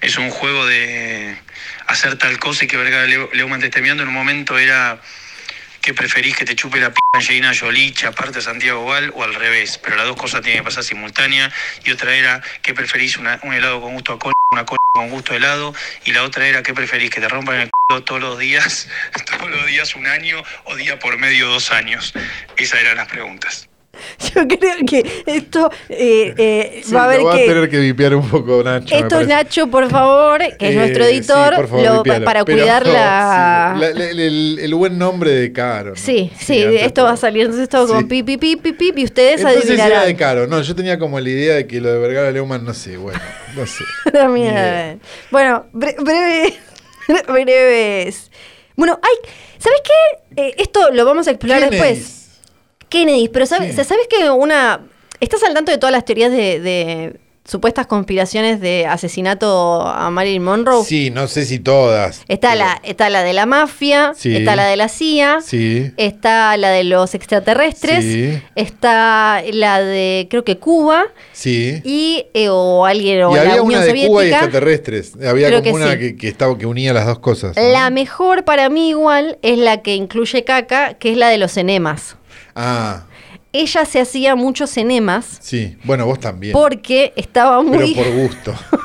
[0.00, 1.36] Es un juego de
[1.86, 2.76] hacer tal cosa y que
[3.32, 4.02] Leumann te esté mirando.
[4.02, 5.00] En un momento era
[5.80, 7.94] que preferís que te chupe la p Angelina Jolie,
[8.40, 9.78] Santiago Val o al revés.
[9.78, 11.52] Pero las dos cosas tienen que pasar simultánea.
[11.84, 15.34] Y otra era que preferís un helado con gusto a col, una col con gusto
[15.34, 15.74] a helado.
[16.04, 18.88] Y la otra era que preferís que te rompan el c todos los días,
[19.26, 22.14] todos los días un año o día por medio dos años.
[22.56, 23.68] Esas eran las preguntas.
[24.34, 27.44] Yo creo que esto eh, eh, Sí, va a haber lo va que.
[27.44, 28.94] a tener que vipiar un poco, Nacho.
[28.94, 29.22] Esto.
[29.24, 32.24] Nacho, por favor, que es Eh, nuestro editor, sí, favor, lo- vipialo.
[32.24, 33.72] para cuidar la...
[33.74, 35.90] sí, la- la- el, el buen nombre de Caro.
[35.90, 35.96] ¿no?
[35.96, 39.04] Sí, sí, esto va a salir entonces todo con pi, pi, pi, pi, pi, y
[39.04, 40.06] ustedes Entonces era adivinarán.
[40.06, 40.46] de Caro.
[40.46, 43.20] No, yo tenía como la idea de que lo de Vergara Leumann, no sé, bueno,
[43.56, 43.84] no sé.
[45.30, 46.54] Bueno, bre- breve,
[47.28, 48.30] breves.
[48.76, 50.42] Bueno, hay, ¿sabes qué?
[50.42, 51.80] Eh, esto lo vamos a explorar después.
[51.90, 52.23] Kennedys.
[52.94, 53.84] Kennedy, pero ¿sabes, Sí.
[53.84, 54.80] ¿sabes que una...
[55.20, 57.16] ¿Estás al tanto de todas las teorías de, de
[57.46, 60.84] supuestas conspiraciones de asesinato a Marilyn Monroe?
[60.84, 62.22] Sí, no sé si todas.
[62.28, 64.34] Está, pero- la, está la de la mafia, Sí.
[64.36, 65.92] está la de la CIA, Sí.
[65.96, 68.42] está la de los extraterrestres, Sí.
[68.56, 71.80] está la de, creo que Cuba, Sí.
[71.84, 74.36] y eh, o alguien o Y la había Unión una de Cuba y Soviética.
[74.38, 75.12] extraterrestres.
[75.26, 77.56] Había Creo como que una que, que estaba, que unía las dos cosas.
[77.56, 77.62] ¿no?
[77.62, 81.56] La mejor para mí igual es la que incluye caca, que es la de los
[81.56, 82.16] enemas.
[82.54, 83.04] Ah,
[83.52, 85.76] Ella se hacía muchos enemas sí.
[85.84, 86.52] Bueno, vos también.
[86.52, 87.94] porque estaba pero muy...
[87.94, 88.54] por gusto.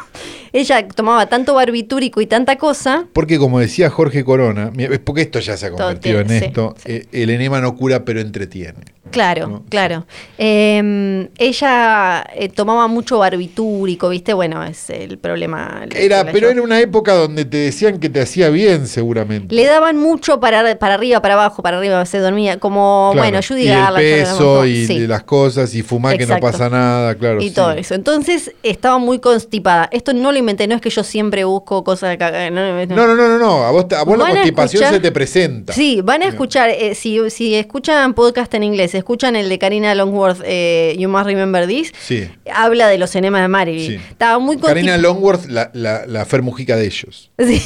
[0.53, 3.05] Ella tomaba tanto barbitúrico y tanta cosa.
[3.13, 4.71] Porque como decía Jorge Corona,
[5.03, 6.91] porque esto ya se ha convertido tiene, en sí, esto, sí.
[6.91, 8.79] eh, el enema no cura pero entretiene.
[9.11, 10.05] Claro, No, claro.
[10.37, 14.33] Eh, ella eh, tomaba mucho barbitúrico, ¿viste?
[14.33, 15.85] Bueno, es el problema.
[15.89, 18.87] le- Era, le- pero yo- era una época donde te decían que te hacía bien
[18.87, 19.55] seguramente.
[19.55, 22.59] Le daban mucho para, para arriba, para abajo, para arriba, se dormía.
[22.59, 23.27] Como, Claro.
[23.29, 23.93] bueno, Judy y el Garland.
[23.95, 25.07] lo peso y sí.
[25.07, 27.41] las cosas y fumar que no pasa nada, claro.
[27.41, 27.95] y todo eso.
[27.95, 29.89] Entonces estaba muy constipada.
[29.91, 32.51] Esto no lo inventé, no es que yo siempre busco cosas de.
[32.51, 33.63] No, no, No, no, no.
[33.63, 35.73] A vos, a vos la constipación escuchar- se te presenta.
[35.73, 39.93] Sí, van a escuchar, eh, si, si escuchan podcast en inglés, escuchan el de Karina
[39.95, 42.29] Longworth, eh, You Must Remember This, Sí.
[42.53, 43.87] habla de los enemas de Marilyn.
[43.87, 43.95] Sí.
[44.09, 44.97] Estaba muy Karina.
[44.97, 47.31] Longworth, la, la, la Fer Mujica de ellos.
[47.39, 47.59] Sí,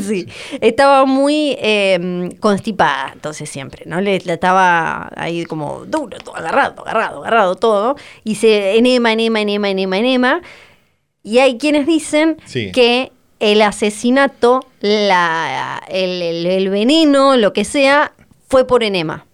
[0.00, 0.26] sí.
[0.60, 4.00] Estaba muy eh, constipada, entonces siempre, ¿no?
[4.00, 7.96] Le, le estaba ahí como duro, todo agarrado, agarrado, agarrado todo.
[8.24, 10.42] Y se enema, enema, enema, enema, enema.
[11.26, 12.70] Y hay quienes dicen Sí.
[12.72, 13.10] que
[13.40, 18.12] el asesinato, la, el, el- el veneno, lo que sea,
[18.48, 19.26] fue por enema.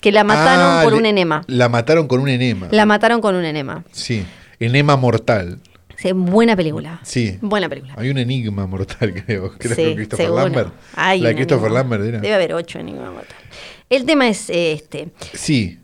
[0.00, 1.42] Que la mataron Ah, por le- un enema.
[1.46, 2.68] La mataron con un enema.
[2.70, 3.84] La mataron con un enema.
[3.92, 4.24] Sí.
[4.60, 5.58] Enema mortal.
[5.96, 7.00] Sí, buena película.
[7.02, 7.36] Sí.
[7.42, 7.94] Buena película.
[7.98, 9.52] Hay un enigma mortal, creo.
[9.58, 10.44] Creo Sí, que Christopher seguro.
[10.44, 10.72] Lambert.
[10.94, 11.80] Hay la de Christopher enigma.
[11.82, 12.18] Lambert era.
[12.20, 13.44] Debe haber ocho enigmas mortales.
[13.90, 15.08] El tema es este.
[15.34, 15.78] Sí.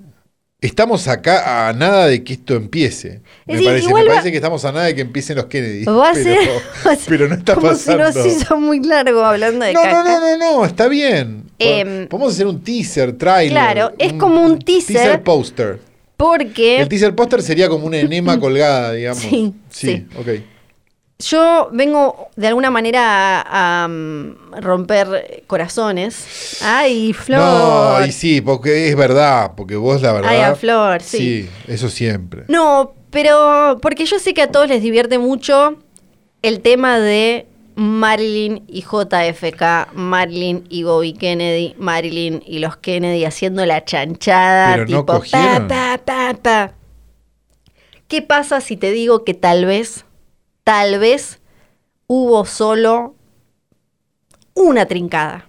[0.65, 3.21] Estamos acá a nada de que esto empiece.
[3.47, 5.85] Me decir, parece, me va- parece que estamos a nada de que empiecen los Kennedy.
[5.85, 6.49] Va a pero, ser,
[6.87, 8.13] va a ser pero no está como pasando.
[8.13, 10.05] si nos hizo muy largo hablando de no, caca.
[10.05, 11.45] no, no, no, no, está bien.
[11.59, 13.51] Em, Podemos hacer un teaser, trailer.
[13.53, 14.97] Claro, es como un teaser.
[14.97, 15.81] Teaser poster.
[16.17, 19.23] Porque El teaser poster sería como una enema colgada, digamos.
[19.23, 19.87] Sí, sí.
[19.89, 20.07] sí.
[20.19, 20.29] ok.
[21.19, 26.59] Yo vengo de alguna manera a, a, mm, romper corazones.
[26.63, 27.41] Ay, Flor.
[27.41, 30.31] No, y sí, porque es verdad, porque vos la verdad.
[30.31, 31.19] Ay, a Flor, sí.
[31.19, 32.45] Sí, eso siempre.
[32.49, 35.77] No, pero porque yo sé que a todos les divierte mucho
[36.43, 37.47] el tema de
[37.77, 44.83] Marilyn y JFK, Marilyn y Bobby Kennedy, Marilyn y los Kennedy haciendo la chanchada, Pero
[44.83, 45.69] no tipo pa, cogieron.
[45.69, 46.73] pa, pa, pa.
[48.09, 50.05] ¿Qué pasa si te digo que tal vez,
[50.65, 51.41] tal vez
[52.07, 53.15] hubo solo
[54.55, 55.47] una trincada?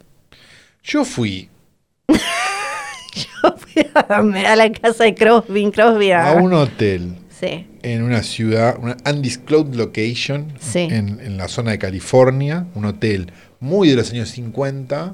[0.84, 1.50] Yo fui
[2.08, 8.02] Yo fui a, a la casa de Crosby, Crosby a- a un hotel Sí, en
[8.02, 10.88] una ciudad, una undisclosed location, Sí.
[10.90, 15.14] en, en la zona de California, un hotel muy de los años 50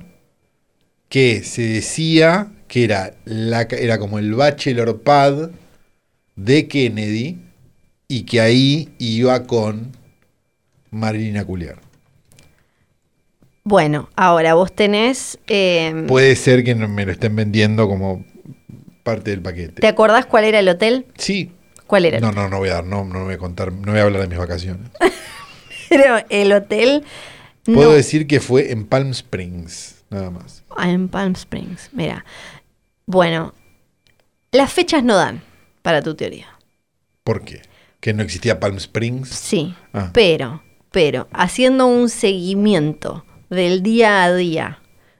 [1.09, 5.49] que se decía que era, la, era como el bachelor pad
[6.35, 7.39] de Kennedy
[8.12, 9.93] y que ahí iba con
[10.89, 11.80] Marilina Culiar.
[13.64, 15.39] Bueno, ahora vos tenés...
[15.47, 18.26] eh, Puede ser que me lo estén vendiendo como
[19.03, 19.80] parte del paquete.
[19.80, 21.05] ¿Te acordás cuál era el hotel?
[21.16, 21.53] Sí.
[21.88, 22.20] ¿Cuál era?
[22.20, 24.24] No, no, no voy a dar, no, no voy a contar, no voy a hablar
[24.24, 24.89] de mis vacaciones.
[25.89, 27.05] Era el hotel...
[27.64, 30.64] Puedo no, decir que fue en Palm Springs, nada más.
[30.76, 31.91] Ah, en Palm Springs.
[31.93, 32.26] Mira.
[33.05, 33.53] Bueno,
[34.51, 35.41] las fechas no dan
[35.82, 36.47] para tu teoría.
[37.24, 37.62] ¿Por qué?
[38.01, 39.29] ¿Que no existía Palm Springs?
[39.29, 40.09] Sí, Ah.
[40.13, 44.79] pero, pero, haciendo un seguimiento del día a día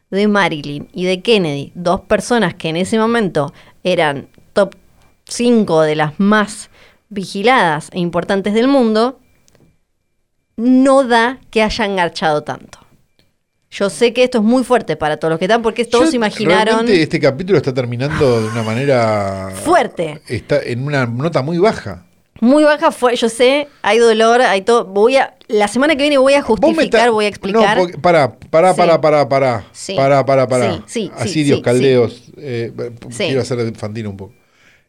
[0.10, 3.54] de Marilyn y de Kennedy, dos personas que en ese momento
[3.84, 4.76] eran top
[5.26, 6.70] 5 de las más
[7.10, 9.20] vigiladas e importantes del mundo,
[10.58, 12.80] no da que hayan garchado tanto.
[13.70, 16.12] Yo sé que esto es muy fuerte para todos los que están, porque todos Yo-
[16.12, 19.52] se imaginaron este capítulo está terminando de una manera...
[19.64, 20.22] fuerte.
[20.28, 22.06] Está en una nota muy baja.
[22.42, 24.84] Muy baja fue, yo sé, hay dolor, hay todo.
[24.86, 27.78] Voy a, la semana que viene voy a justificar, voy a explicar.
[27.78, 28.78] No, porque- pará, pará, Sí.
[28.78, 29.66] pará, pará, pará.
[29.72, 29.94] Sí.
[29.96, 30.74] Pará, pará, pará.
[30.74, 32.24] Sí, sí, sí, Asirios, caldeos.
[32.38, 32.74] eh,
[33.12, 33.26] Sí.
[33.26, 34.34] Quiero hacer de Fantino un poco.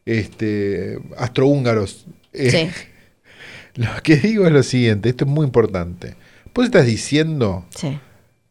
[0.05, 2.05] Este, astrohúngaros.
[2.33, 2.69] Eh, Sí.
[3.75, 6.15] Lo que digo es lo siguiente, esto es muy importante.
[6.53, 7.65] Vos estás diciendo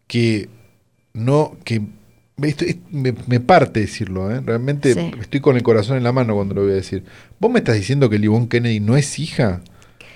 [0.08, 0.48] que
[1.12, 1.82] no, que
[2.48, 4.40] esto me, me parte decirlo, ¿eh?
[4.44, 5.10] realmente Sí.
[5.20, 7.04] estoy con el corazón en la mano cuando lo voy a decir.
[7.38, 9.60] ¿Vos me estás diciendo que Livon Kennedy no es hija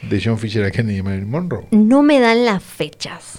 [0.09, 1.67] de John Fisher Kennedy y Marilyn Monroe?
[1.71, 3.39] No me dan las fechas.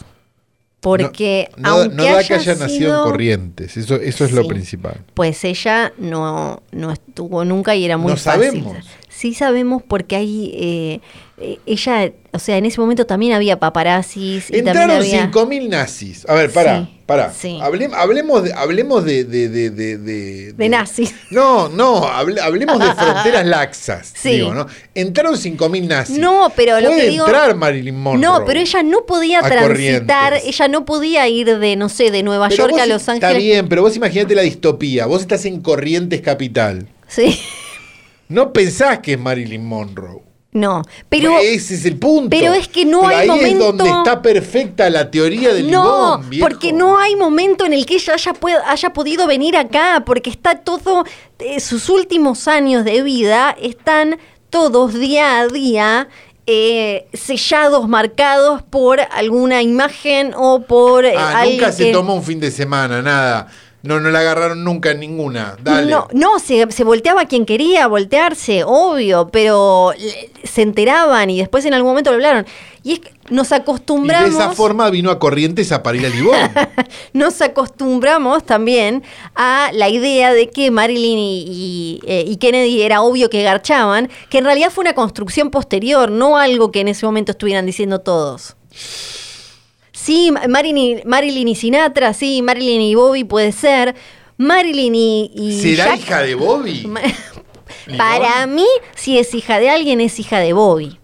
[0.79, 4.47] Porque no, aunque no da haya que haya nacido en Corrientes, eso, eso es lo
[4.47, 5.01] principal.
[5.15, 8.51] Pues ella no, no estuvo nunca y era muy No fácil.
[8.51, 8.77] sabemos.
[9.17, 10.51] Sí sabemos porque hay...
[10.53, 10.99] eh,
[11.39, 15.31] eh, ella, o sea, en ese momento también había paparazzis y Entraron había...
[15.31, 16.25] 5.000 nazis.
[16.27, 17.31] A ver, pará, Sí, pará.
[17.31, 17.59] sí.
[17.61, 21.13] Hablem- hablemos de, hablemos de, de, de, de, de- nazis.
[21.29, 24.13] No, no, hable- hablemos de fronteras laxas.
[24.15, 24.31] Sí.
[24.31, 24.65] Digo, ¿no?
[24.95, 26.17] Entraron 5.000 nazis.
[26.17, 28.21] No, pero lo Puede que digo- entrar Marilyn Monroe.
[28.21, 32.49] No, pero ella no podía transitar, ella no podía ir de, no sé, de Nueva
[32.49, 33.29] Pero York a Los Ángeles.
[33.29, 35.05] Está bien, pero vos imaginate la distopía.
[35.05, 36.87] Vos estás en Corrientes Capital.
[37.07, 37.39] Sí,
[38.29, 40.21] No pensás que es Marilyn Monroe.
[40.51, 41.37] no, pero...
[41.39, 42.29] Ese es el punto.
[42.31, 45.69] pero es que no Pero hay ahí es momento- donde está perfecta la teoría del
[45.69, 48.33] No, Libón, porque no hay momento en el que ella haya,
[48.65, 51.05] haya podido venir acá, porque está todo,
[51.39, 54.17] eh, sus últimos años de vida están
[54.49, 56.07] todos día a día
[56.49, 62.23] eh, sellados, marcados por alguna imagen o por eh, Ah, nunca se que- tomó un
[62.23, 63.47] fin de semana, nada.
[63.83, 65.55] No, no la agarraron nunca en ninguna.
[65.61, 65.91] Dale.
[65.91, 69.93] No, no se, se volteaba quien quería voltearse, obvio, pero
[70.43, 72.45] se enteraban y después en algún momento lo hablaron.
[72.83, 74.29] Y es que nos y de acostumbramos.
[74.29, 76.35] esa forma vino a Corrientes a parir a Libón.
[77.13, 79.03] nos acostumbramos también
[79.35, 84.09] a la idea de que Marilyn y, y, eh, y Kennedy era obvio que garchaban,
[84.29, 87.99] que en realidad fue una construcción posterior, no algo que en ese momento estuvieran diciendo
[87.99, 88.55] todos.
[90.07, 93.93] Sí, Ma- Marilyn, y- Marilyn y Sinatra, sí, Marilyn y Bobby puede ser.
[94.37, 96.89] Marilyn y, y ¿Será Jack- hija de Bobby?
[97.97, 100.99] Para mí, si es hija de alguien, es hija de Bobby.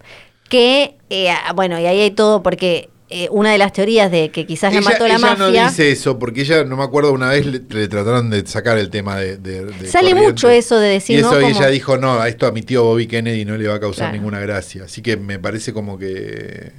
[0.49, 4.45] Que, eh, bueno, y ahí hay todo porque eh, una de las teorías de que
[4.45, 5.63] quizás la ella mató la ella mafia.
[5.63, 8.77] no dice eso, porque ella, no me acuerdo, una vez le, le trataron de sacar
[8.77, 9.37] el tema de.
[9.37, 11.47] de- de Sale mucho eso de decir, Y eso ¿no?
[11.47, 13.79] y ella dijo, no, a esto a mi tío Bobby Kennedy no le va a
[13.79, 14.13] causar Claro.
[14.13, 14.83] ninguna gracia.
[14.85, 16.71] Así que me parece como que.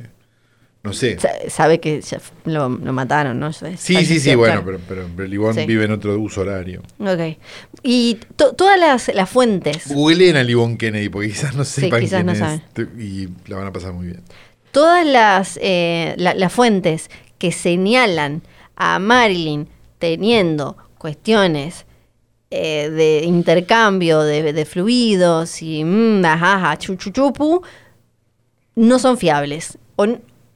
[0.84, 1.18] No sé.
[1.18, 3.52] Sa- Sabe que ya lo, lo mataron, ¿no?
[3.54, 4.80] Sí, sí, sí, bueno, claro.
[4.86, 5.64] pero, pero, Libón Sí.
[5.64, 6.82] vive en otro uso horario.
[7.00, 7.38] Ok.
[7.82, 12.16] Y to- todas las, las fuentes, Googleen a Livon Kennedy, porque quizás no sepan quizás
[12.22, 12.38] quién no es.
[12.38, 12.62] saben.
[13.00, 14.22] Y la van a pasar muy bien.
[14.72, 17.08] todas las, eh, la- las fuentes
[17.38, 18.42] que señalan
[18.76, 19.68] a Marilyn
[19.98, 21.86] teniendo cuestiones
[22.50, 27.62] eh, de intercambio de, de fluidos y mm, ajá, ajá, chu, chu, chupu,
[28.76, 29.78] no son fiables.
[29.96, 30.06] O,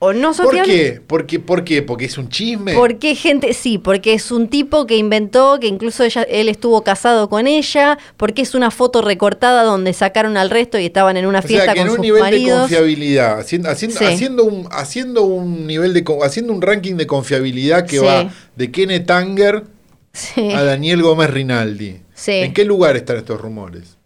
[0.01, 1.01] o no ¿Por qué?
[1.05, 1.41] ¿Por qué?
[1.41, 1.83] ¿Por qué?
[1.83, 2.75] ¿Porque es un chisme?
[2.75, 7.29] Porque gente, sí, porque es un tipo que inventó, que incluso ella, él estuvo casado
[7.29, 11.41] con ella, porque es una foto recortada donde sacaron al resto y estaban en una
[11.41, 14.05] O fiesta sea, que con en un sus nivel de confiabilidad, haciendo, haciendo, Sí.
[14.05, 18.05] haciendo un, haciendo un nivel de haciendo un ranking de confiabilidad que Sí.
[18.05, 19.65] va de Kenneth Tanger
[20.13, 20.53] Sí.
[20.53, 22.03] a Daniel Gómez Rinaldi.
[22.27, 23.98] ¿En qué lugar están estos rumores?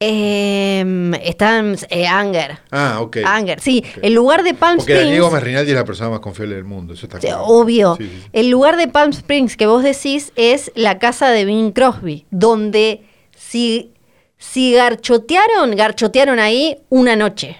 [0.00, 2.58] Em, están eh, Anger.
[2.70, 3.16] Ah, ok.
[3.24, 3.82] Anger, sí.
[4.00, 5.20] El lugar de Palm Porque Springs.
[5.20, 7.44] Gómez Rinaldi es la persona más confiable del mundo, eso está claro.
[7.46, 7.96] Obvio.
[7.96, 8.28] Sí, sí, sí.
[8.32, 13.02] El lugar de Palm Springs que vos decís es la casa de Bing Crosby, donde
[13.36, 13.92] si,
[14.36, 17.56] si garchotearon, garchotearon ahí una noche.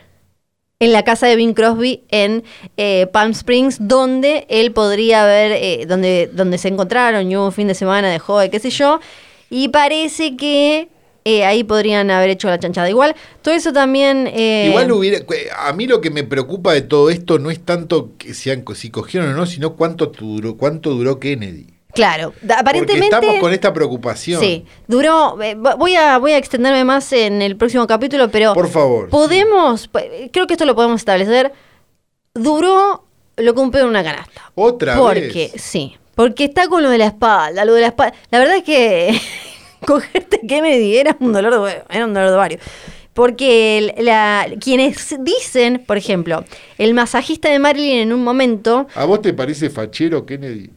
[0.81, 2.45] en la casa de Bing Crosby en
[2.77, 7.53] eh, Palm Springs, donde él podría haber, eh, donde, donde se encontraron y hubo un
[7.53, 9.01] fin de semana de joda, qué sé yo,
[9.51, 10.89] y parece que
[11.29, 12.89] eh, ahí podrían haber hecho la chanchada.
[12.89, 14.27] Igual, todo eso también...
[14.33, 15.19] eh, Igual hubiera,
[15.59, 18.91] a mí lo que me preocupa de todo esto no es tanto que sean, si
[18.91, 21.67] cogieron o no, sino cuánto duró, cuánto duró Kennedy.
[21.95, 23.09] Claro, aparentemente...
[23.11, 24.41] Porque estamos con esta preocupación.
[24.41, 25.41] Sí, duró.
[25.43, 28.53] eh, vo- voy, a, voy a extenderme más en el próximo capítulo, pero.
[28.55, 29.09] Por favor.
[29.09, 29.89] Podemos.
[30.33, 31.51] Creo que esto lo podemos establecer.
[32.35, 33.05] Duró
[33.37, 34.53] lo que un pedo en una canasta.
[34.55, 35.63] Otra Porque, vez.
[35.63, 35.97] sí.
[36.15, 38.15] Porque está con lo de la espalda, lo de la espalda.
[38.31, 39.21] La verdad es que
[39.89, 42.61] cogerte Kennedy era un dolor de huevo, era un dolor de varios.
[43.15, 46.45] Porque la, quienes dicen, por ejemplo,
[46.77, 50.71] el masajista de Marilyn en un momento ¿A vos te parece fachero Kennedy?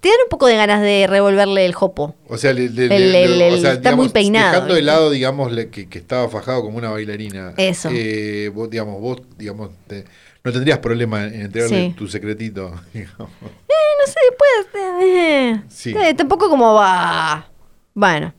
[0.00, 2.14] te dan un poco de ganas de revolverle el jopo.
[2.26, 4.82] O sea, le- le- El- le- el- o sea, está muy digamos, peinado, Dejando de
[4.82, 7.52] lado, digamos, que, que estaba fajado como una bailarina.
[7.58, 7.90] Eso.
[7.92, 10.06] eh, vos, digamos, vos, digamos, te-
[10.44, 11.94] no tendrías problema en entregarle Sí.
[11.96, 12.72] tu secretito.
[12.94, 13.18] digamos.
[13.40, 14.84] no sé, después.
[15.02, 15.94] eh, Sí.
[15.96, 17.48] eh, tampoco como va.
[17.94, 18.32] Bueno.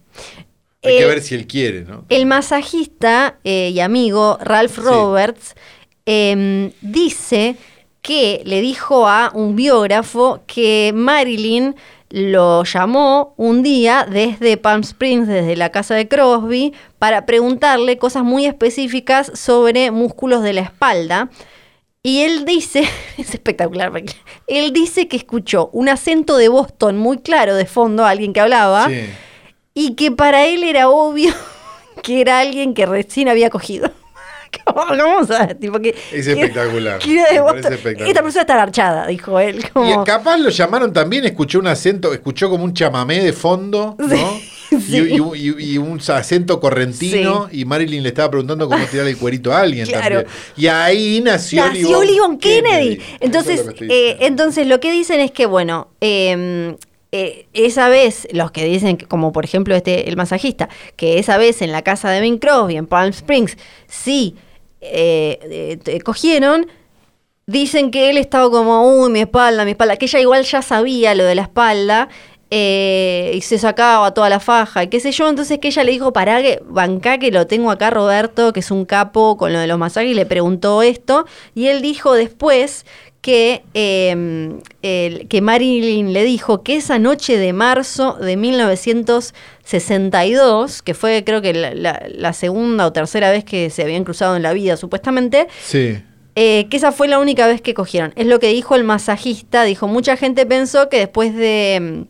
[0.83, 2.05] Hay que El- ver si él quiere, ¿no?
[2.09, 4.77] El masajista eh, y amigo Ralph.
[4.79, 5.53] Roberts
[6.05, 7.55] em, dice
[8.01, 11.75] que le dijo a un biógrafo que Marilyn
[12.09, 18.23] lo llamó un día desde Palm Springs, desde la casa de Crosby, para preguntarle cosas
[18.23, 21.29] muy específicas sobre músculos de la espalda.
[22.03, 22.83] Y él dice,
[23.17, 23.91] es espectacular,
[24.47, 28.87] él dice que escuchó un acento de Boston muy claro de fondo, alguien que hablaba,
[28.87, 29.09] Sí.
[29.73, 31.33] y que para él era obvio
[32.03, 33.91] que era alguien que recién había cogido.
[34.65, 35.57] ¿Cómo, cómo sabes?
[35.59, 36.99] Tipo que, Es que- espectacular.
[36.99, 38.07] que parece espectacular.
[38.09, 39.69] Esta persona está garchada, dijo él.
[39.71, 43.95] Como, Y capaz lo llamaron también, escuchó un acento, escuchó como un chamamé de fondo,
[43.97, 44.09] ¿no?
[44.09, 44.49] Sí,
[44.89, 49.11] Y, y un- y- y un acento correntino, y Marilyn le estaba preguntando cómo tirarle
[49.11, 50.23] el cuerito a alguien Claro.
[50.23, 50.27] también.
[50.57, 52.99] Y ahí nació, Nació Leon Kennedy.
[53.19, 56.75] Entonces, es lo eh, entonces lo que dicen es que, bueno, eh,
[57.11, 61.61] eh, esa vez, los que dicen, como por ejemplo este el masajista, que esa vez
[61.61, 63.57] en la casa de Bing Crosby, en Palm Springs,
[63.87, 64.35] sí
[64.79, 66.67] eh, eh, cogieron,
[67.47, 71.13] dicen que él estaba como, uy, mi espalda, mi espalda, que ella igual ya sabía
[71.15, 72.07] lo de la espalda.
[72.51, 75.91] Eh, y se sacaba toda la faja y qué sé yo, entonces que ella le
[75.93, 79.59] dijo, pará, que bancá que lo tengo acá Roberto, que es un capo con lo
[79.59, 81.25] de los masajes, y le preguntó esto,
[81.55, 82.85] y él dijo después
[83.21, 90.93] que, eh, el- que Marilyn le dijo que esa noche de marzo de 1962, que
[90.93, 94.43] fue creo que la, la- la segunda o tercera vez que se habían cruzado en
[94.43, 95.97] la vida supuestamente, Sí.
[96.35, 98.13] eh, que esa fue la única vez que cogieron.
[98.15, 99.63] Es lo que dijo el masajista.
[99.63, 102.05] Dijo, mucha gente pensó que después de,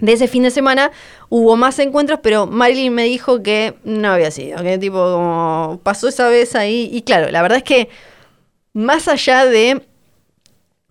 [0.00, 0.90] de ese fin de semana
[1.28, 4.62] hubo más encuentros, pero Marilyn me dijo que no había sido.
[4.62, 6.88] Que tipo, como pasó esa vez ahí.
[6.92, 7.88] Y claro, la verdad es que
[8.72, 9.82] más allá de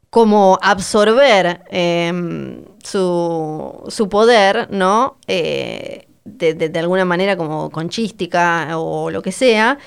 [0.09, 5.17] como absorber eh, su, su poder, ¿no?
[5.27, 9.77] Eh, de, de- de alguna manera como conchística o lo que sea,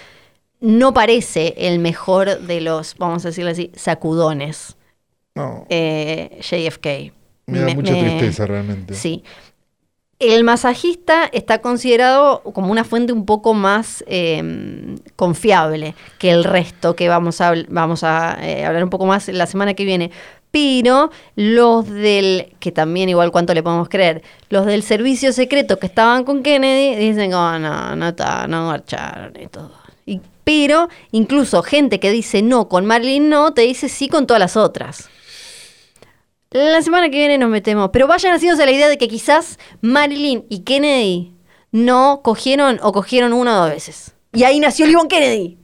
[0.61, 4.77] no parece el mejor de los, vamos a decirlo así, sacudones
[5.35, 7.12] No, eh, JFK.
[7.47, 8.95] Me da mucha tristeza realmente.
[8.95, 9.22] Sí.
[10.18, 16.95] El masajista está considerado como una fuente un poco más eh, confiable que el resto,
[16.95, 20.12] que vamos a, vamos a eh, hablar un poco más la semana que viene.
[20.53, 25.86] Pero los del, que también igual cuánto le podemos creer, los del servicio secreto que
[25.86, 29.72] estaban con Kennedy dicen, oh, no, no está, no marcharon y todo.
[30.07, 34.40] Y, pero incluso gente que dice no con Marilyn no, te dice sí con todas
[34.40, 35.09] las otras.
[36.53, 37.90] La semana que viene nos metemos.
[37.92, 41.32] Pero vayan haciéndose la idea de que quizás Marilyn y Kennedy
[41.70, 44.12] no cogieron o cogieron una o dos veces.
[44.34, 45.59] Y ahí nació Livon Kennedy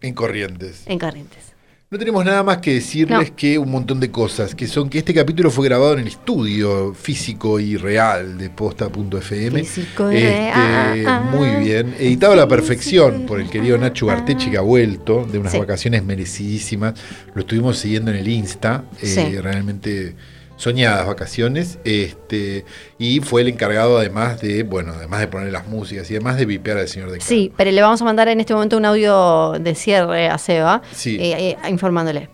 [0.00, 0.82] En Corrientes.
[0.86, 1.51] en Corrientes.
[1.92, 3.36] No tenemos nada más que decirles No.
[3.36, 6.94] que un montón de cosas, que son que este capítulo fue grabado en el estudio
[6.94, 9.62] físico y real de posta.fm.
[9.62, 11.24] Físico y Este, real.
[11.30, 15.38] Muy bien, editado a la perfección por el querido Nacho Gartechi que ha vuelto de
[15.38, 15.58] unas Sí.
[15.58, 16.94] vacaciones merecidísimas.
[17.34, 19.36] Lo estuvimos siguiendo en el Insta, eh, Sí.
[19.38, 20.14] realmente
[20.62, 21.78] soñadas vacaciones.
[21.84, 22.64] Este,
[22.98, 26.46] y fue el encargado además de, bueno, además de poner las músicas y además de
[26.46, 27.20] vipear al señor de.
[27.20, 30.82] Sí, pero le vamos a mandar en este momento un audio de cierre a Seba,
[30.92, 31.16] Sí.
[31.20, 32.28] eh, eh, informándole.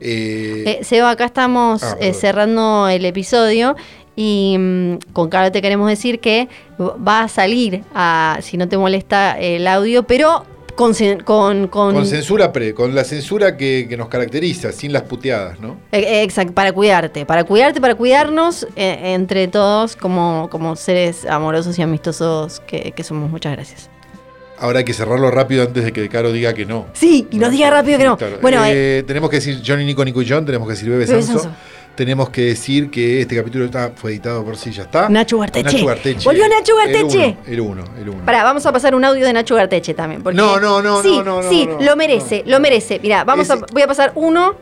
[0.00, 3.76] Eh, Seba, acá estamos Ah, cerrando el episodio
[4.16, 6.48] y mm, con Caro te queremos decir que
[6.80, 10.44] va a salir, a, si no te molesta el audio, pero
[10.76, 10.92] con...
[11.24, 15.60] con, con- con censura pre, con la censura que, que nos caracteriza, sin las puteadas,
[15.60, 15.76] ¿no?
[15.92, 21.78] Eh, Exacto, para cuidarte, para cuidarte, para cuidarnos eh, entre todos como, como seres amorosos
[21.78, 23.30] y amistosos que, que somos.
[23.30, 23.90] Muchas gracias.
[24.58, 26.86] Ahora hay que cerrarlo rápido antes de que Caro diga que no.
[26.92, 28.16] Sí, y nos diga rápido que no.
[28.16, 28.38] Claro.
[28.40, 31.20] Bueno, Eh, tenemos que decir Johnny, Nico, Nico y John, tenemos que decir Bebe Bebe
[31.22, 31.40] Sanso.
[31.40, 31.56] Sanso
[31.94, 35.08] tenemos que decir que este capítulo está, fue editado por sí, ya está.
[35.08, 35.64] Nacho Garteche.
[35.64, 36.48] Nacho Garteche.
[36.48, 37.36] Nacho Garteche.
[37.46, 38.24] El uno, el uno.
[38.24, 40.22] Pará, vamos a pasar un audio de Nacho Garteche también.
[40.22, 42.98] No, no, no, sí, no, Sí, lo merece, lo merece.
[43.00, 44.56] Mirá, vamos a, voy a pasar uno.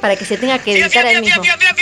[0.00, 1.42] Para que se tenga que editar el mismo.
[1.42, 1.74] Fío, fío,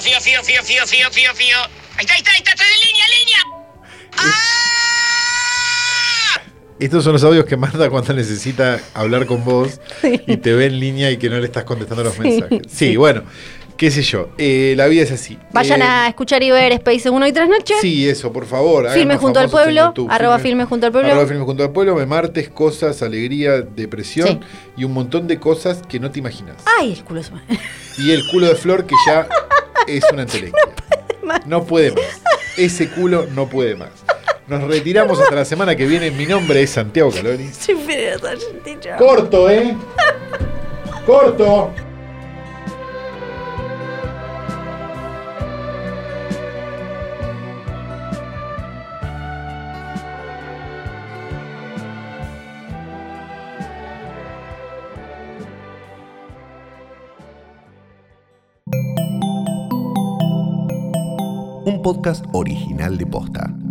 [0.00, 1.58] fío, fío, fío, fío, fío, fío.
[1.96, 3.38] Ahí está, ahí está, ahí está, estoy en línea, línea.
[4.18, 4.81] ¡Ah!
[6.84, 10.80] Estos son los audios que manda cuando necesita hablar con vos y te ve en
[10.80, 12.62] línea y que no le estás contestando los mensajes.
[12.68, 13.22] Sí, bueno,
[13.76, 14.30] qué sé yo.
[14.36, 15.38] eh, la vida es así.
[15.52, 17.76] Vayan Eh, a escuchar y ver Space 1 y 3 noches.
[17.80, 18.90] Sí, eso, por favor.
[18.90, 20.08] Filme junto al pueblo, YouTube.
[20.10, 21.10] arroba filme junto al pueblo.
[21.12, 24.40] Arroba filme junto al pueblo, me martes, cosas, alegría, depresión Sí.
[24.78, 26.56] y un montón de cosas que no te imaginas.
[26.80, 27.42] Ay, el culo se me-
[27.98, 29.28] Y el culo de Flor que ya
[29.86, 30.58] es una entelequia.
[31.46, 32.02] No puede más.
[32.56, 33.90] Ese culo no puede más.
[34.48, 36.10] Nos retiramos hasta la semana que viene.
[36.10, 37.48] Mi nombre es Santiago Calori.
[38.98, 39.76] Corto, ¿eh?
[41.06, 41.70] Corto.
[61.64, 63.61] Un podcast original de Posta.